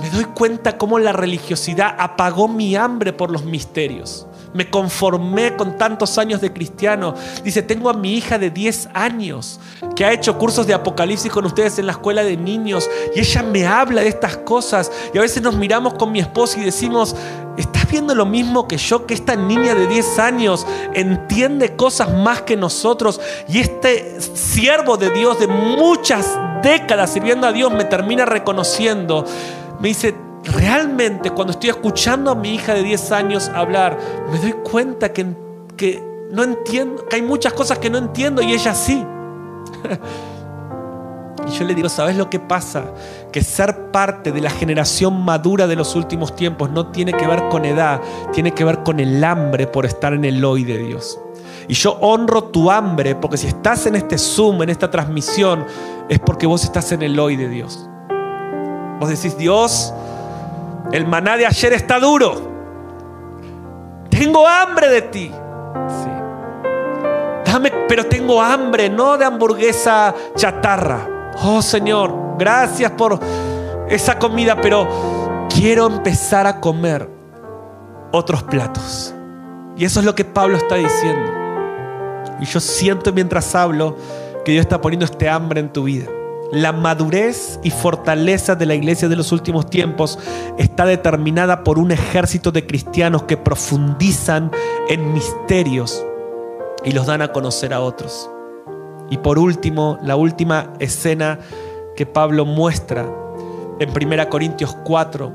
[0.00, 4.26] Me doy cuenta cómo la religiosidad apagó mi hambre por los misterios.
[4.56, 7.14] Me conformé con tantos años de cristiano.
[7.44, 9.60] Dice, tengo a mi hija de 10 años
[9.94, 13.42] que ha hecho cursos de apocalipsis con ustedes en la escuela de niños y ella
[13.42, 17.14] me habla de estas cosas y a veces nos miramos con mi esposa y decimos,
[17.58, 19.04] ¿estás viendo lo mismo que yo?
[19.04, 25.10] Que esta niña de 10 años entiende cosas más que nosotros y este siervo de
[25.10, 29.26] Dios de muchas décadas sirviendo a Dios me termina reconociendo.
[29.80, 30.14] Me dice,
[30.48, 33.98] realmente cuando estoy escuchando a mi hija de 10 años hablar,
[34.30, 35.26] me doy cuenta que,
[35.76, 39.04] que no entiendo, que hay muchas cosas que no entiendo y ella sí.
[41.46, 42.92] y yo le digo, ¿sabes lo que pasa?
[43.32, 47.48] Que ser parte de la generación madura de los últimos tiempos no tiene que ver
[47.48, 48.00] con edad,
[48.32, 51.20] tiene que ver con el hambre por estar en el hoy de Dios.
[51.68, 55.64] Y yo honro tu hambre porque si estás en este Zoom, en esta transmisión,
[56.08, 57.88] es porque vos estás en el hoy de Dios.
[59.00, 59.92] Vos decís, Dios,
[60.92, 62.54] el maná de ayer está duro.
[64.10, 65.32] Tengo hambre de ti.
[67.44, 71.32] Dame, pero tengo hambre, no de hamburguesa chatarra.
[71.42, 73.18] Oh Señor, gracias por
[73.88, 77.08] esa comida, pero quiero empezar a comer
[78.12, 79.14] otros platos.
[79.76, 81.32] Y eso es lo que Pablo está diciendo.
[82.40, 83.96] Y yo siento mientras hablo
[84.44, 86.06] que Dios está poniendo este hambre en tu vida.
[86.52, 90.18] La madurez y fortaleza de la iglesia de los últimos tiempos
[90.58, 94.52] está determinada por un ejército de cristianos que profundizan
[94.88, 96.04] en misterios
[96.84, 98.30] y los dan a conocer a otros.
[99.10, 101.40] Y por último, la última escena
[101.96, 103.06] que Pablo muestra
[103.80, 105.32] en 1 Corintios 4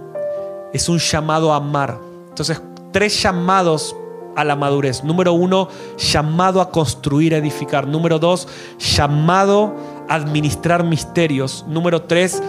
[0.74, 2.00] es un llamado a amar.
[2.30, 3.96] Entonces, tres llamados
[4.36, 5.04] a la madurez.
[5.04, 7.88] Número uno, llamado a construir, a edificar.
[7.88, 8.48] Número dos,
[8.80, 9.74] llamado
[10.10, 11.66] administrar misterios.
[11.68, 12.42] Número tres,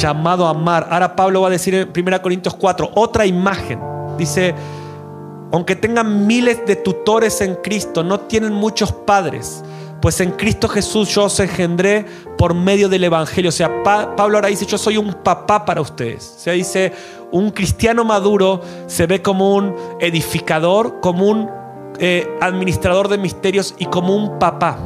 [0.00, 0.88] llamado a amar.
[0.90, 3.80] Ahora Pablo va a decir en 1 Corintios 4, otra imagen.
[4.18, 4.54] Dice,
[5.52, 9.64] aunque tengan miles de tutores en Cristo, no tienen muchos padres.
[10.00, 12.06] Pues en Cristo Jesús yo os engendré
[12.38, 13.50] por medio del Evangelio.
[13.50, 16.34] O sea, Pablo ahora dice, yo soy un papá para ustedes.
[16.36, 16.92] O sea, dice,
[17.32, 21.50] un cristiano maduro se ve como un edificador, como un
[21.98, 24.78] eh, administrador de misterios y como un papá.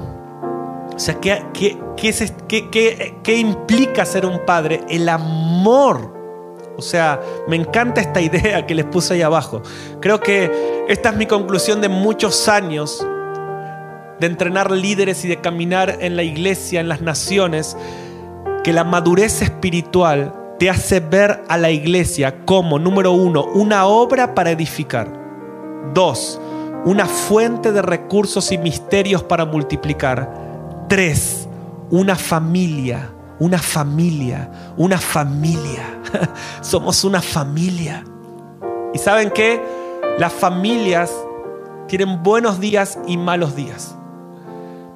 [0.94, 4.82] O sea, ¿qué, qué, implica ser un padre?
[4.88, 6.12] El amor.
[6.76, 9.62] O sea, me encanta esta idea que les puse ahí abajo.
[10.00, 13.04] Creo que esta es mi conclusión de muchos años
[14.20, 17.76] de entrenar líderes y de caminar en la iglesia, en las naciones,
[18.62, 24.34] que la madurez espiritual te hace ver a la iglesia como, número uno, una obra
[24.34, 25.12] para edificar.
[25.92, 26.40] Dos,
[26.84, 30.53] una fuente de recursos y misterios para multiplicar.
[30.88, 31.48] Tres,
[31.90, 36.00] una familia, una familia, una familia.
[36.60, 38.04] Somos una familia.
[38.92, 39.62] ¿Y saben qué?
[40.18, 41.10] Las familias
[41.88, 43.96] tienen buenos días y malos días.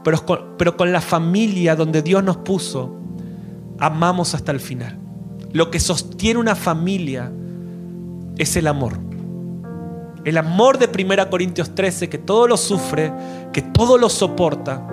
[0.05, 2.95] Pero con, pero con la familia donde Dios nos puso,
[3.79, 4.99] amamos hasta el final.
[5.53, 7.33] Lo que sostiene una familia
[8.37, 8.99] es el amor.
[10.25, 13.13] El amor de 1 Corintios 13, que todo lo sufre,
[13.53, 14.87] que todo lo soporta.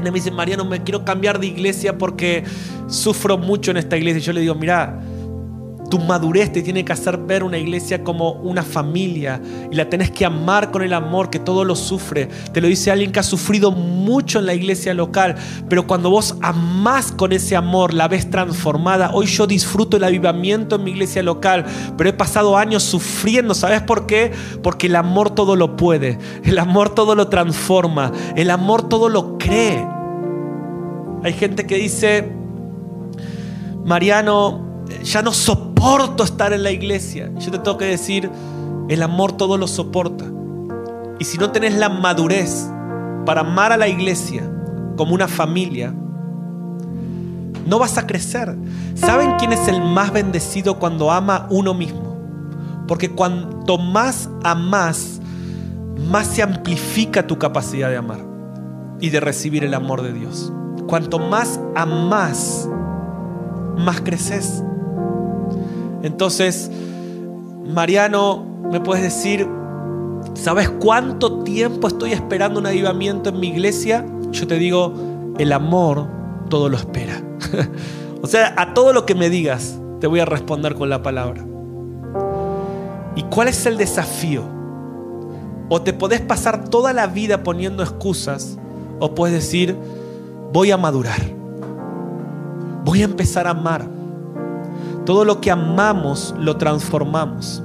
[0.00, 2.44] Que me dice, Mariano, me quiero cambiar de iglesia porque
[2.86, 4.20] sufro mucho en esta iglesia.
[4.20, 5.00] Y yo le digo, mira,
[5.88, 10.10] tu madurez te tiene que hacer ver una iglesia como una familia y la tenés
[10.10, 12.28] que amar con el amor que todo lo sufre.
[12.52, 15.36] Te lo dice alguien que ha sufrido mucho en la iglesia local,
[15.68, 19.10] pero cuando vos amás con ese amor, la ves transformada.
[19.14, 21.64] Hoy yo disfruto el avivamiento en mi iglesia local,
[21.96, 23.54] pero he pasado años sufriendo.
[23.54, 24.32] ¿Sabes por qué?
[24.62, 29.38] Porque el amor todo lo puede, el amor todo lo transforma, el amor todo lo
[29.38, 29.86] cree.
[31.22, 32.30] Hay gente que dice,
[33.84, 35.67] Mariano, ya no soporto
[36.24, 37.30] estar en la iglesia.
[37.38, 38.30] Yo te tengo que decir,
[38.88, 40.24] el amor todo lo soporta.
[41.18, 42.70] Y si no tenés la madurez
[43.26, 44.48] para amar a la iglesia
[44.96, 45.92] como una familia,
[47.66, 48.56] no vas a crecer.
[48.94, 52.16] ¿Saben quién es el más bendecido cuando ama uno mismo?
[52.86, 55.20] Porque cuanto más amas,
[56.08, 58.24] más se amplifica tu capacidad de amar
[59.00, 60.52] y de recibir el amor de Dios.
[60.86, 62.68] Cuanto más amas,
[63.76, 64.62] más creces.
[66.02, 66.70] Entonces,
[67.64, 69.46] Mariano, me puedes decir,
[70.34, 74.06] ¿sabes cuánto tiempo estoy esperando un avivamiento en mi iglesia?
[74.30, 74.92] Yo te digo,
[75.38, 76.06] el amor
[76.48, 77.22] todo lo espera.
[78.22, 81.44] o sea, a todo lo que me digas, te voy a responder con la palabra.
[83.16, 84.44] ¿Y cuál es el desafío?
[85.68, 88.58] O te podés pasar toda la vida poniendo excusas,
[89.00, 89.76] o puedes decir,
[90.52, 91.20] voy a madurar.
[92.84, 93.97] Voy a empezar a amar
[95.08, 97.62] todo lo que amamos lo transformamos.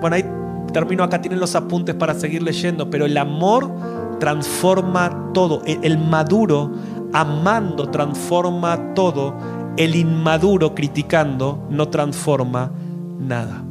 [0.00, 0.24] Bueno, ahí
[0.72, 3.70] termino acá, tienen los apuntes para seguir leyendo, pero el amor
[4.18, 5.60] transforma todo.
[5.66, 6.72] E, el maduro
[7.12, 9.34] amando transforma todo.
[9.76, 12.72] El inmaduro criticando no transforma
[13.20, 13.62] nada.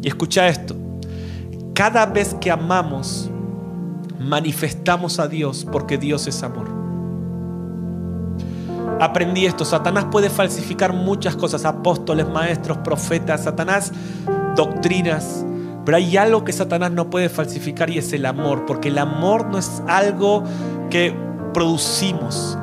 [0.00, 0.74] Y escucha esto.
[1.74, 3.30] Cada vez que amamos,
[4.18, 6.83] manifestamos a Dios porque Dios es amor
[9.00, 9.64] aprendí esto.
[9.64, 13.92] Satanás puede falsificar muchas cosas, apóstoles, maestros, profetas, Satanás,
[14.56, 15.44] doctrinas.
[15.84, 19.46] Pero hay algo que Satanás no puede falsificar y es el amor, porque el amor
[19.46, 20.44] no es algo
[20.90, 21.14] que
[21.52, 22.58] producimos.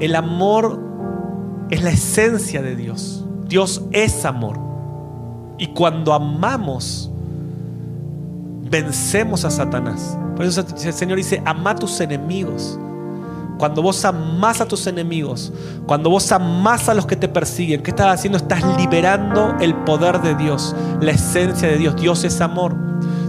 [0.00, 0.80] El amor
[1.70, 3.24] es la esencia de Dios.
[3.46, 4.58] Dios es amor.
[5.58, 7.10] Y cuando amamos,
[8.70, 10.18] vencemos a Satanás.
[10.36, 12.78] Por eso el Señor dice, ama tus enemigos.
[13.58, 15.52] Cuando vos amás a tus enemigos,
[15.86, 18.38] cuando vos amás a los que te persiguen, ¿qué estás haciendo?
[18.38, 21.96] Estás liberando el poder de Dios, la esencia de Dios.
[21.96, 22.74] Dios es amor.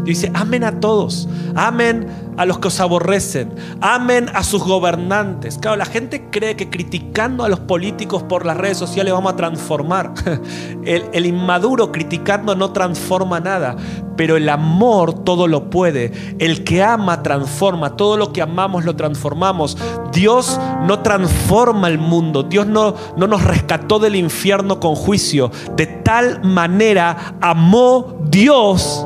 [0.04, 2.08] Dios dice, amen a todos, amen
[2.38, 5.58] a los que os aborrecen, amen a sus gobernantes.
[5.58, 9.36] Claro, la gente cree que criticando a los políticos por las redes sociales vamos a
[9.36, 10.14] transformar.
[10.86, 13.76] El, inmaduro criticando no transforma nada,
[14.16, 16.12] pero el amor todo lo puede.
[16.40, 19.78] El que ama transforma, todo lo que amamos lo transformamos.
[20.12, 25.52] Dios no transforma el mundo, Dios no, no nos rescató del infierno con juicio.
[25.76, 29.06] De tal manera amó Dios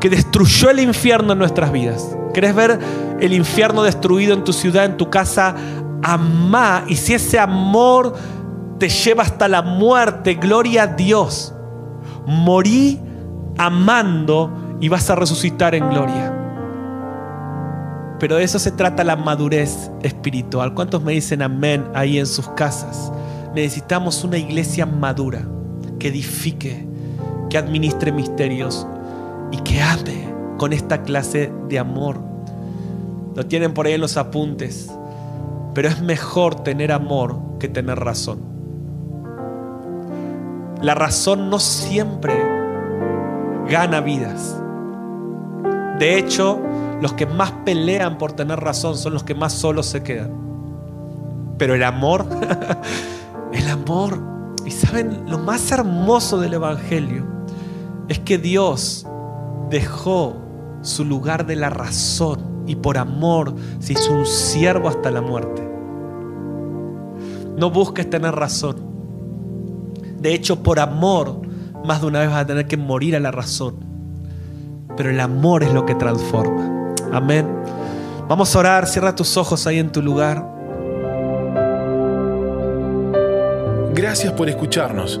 [0.00, 2.16] que destruyó el infierno en nuestras vidas.
[2.34, 2.78] ¿Querés ver
[3.20, 5.54] el infierno destruido en tu ciudad, en tu casa?
[6.02, 6.84] Amá.
[6.86, 8.14] Y si ese amor
[8.78, 11.54] te lleva hasta la muerte, gloria a Dios.
[12.26, 13.00] Morí
[13.56, 16.32] amando y vas a resucitar en gloria.
[18.18, 20.74] Pero de eso se trata la madurez espiritual.
[20.74, 23.12] ¿Cuántos me dicen amén ahí en sus casas?
[23.54, 25.46] Necesitamos una iglesia madura,
[25.98, 26.86] que edifique,
[27.50, 28.86] que administre misterios,
[29.50, 32.18] y que ame con esta clase de amor.
[33.34, 34.90] Lo tienen por ahí en los apuntes,
[35.74, 38.40] pero es mejor tener amor que tener razón.
[40.80, 42.34] La razón no siempre
[43.68, 44.60] gana vidas.
[45.98, 46.60] De hecho,
[47.00, 50.30] los que más pelean por tener razón son los que más solos se quedan.
[51.58, 52.26] Pero el amor,
[53.52, 54.18] el amor,
[54.64, 57.24] y saben, lo más hermoso del Evangelio
[58.08, 59.06] es que Dios
[59.70, 60.36] dejó
[60.82, 65.62] su lugar de la razón y por amor se hizo un siervo hasta la muerte.
[67.56, 68.76] No busques tener razón.
[70.20, 71.40] De hecho, por amor,
[71.84, 73.76] más de una vez vas a tener que morir a la razón.
[74.96, 76.94] Pero el amor es lo que transforma.
[77.12, 77.46] Amén.
[78.28, 80.44] Vamos a orar, cierra tus ojos ahí en tu lugar.
[83.94, 85.20] Gracias por escucharnos.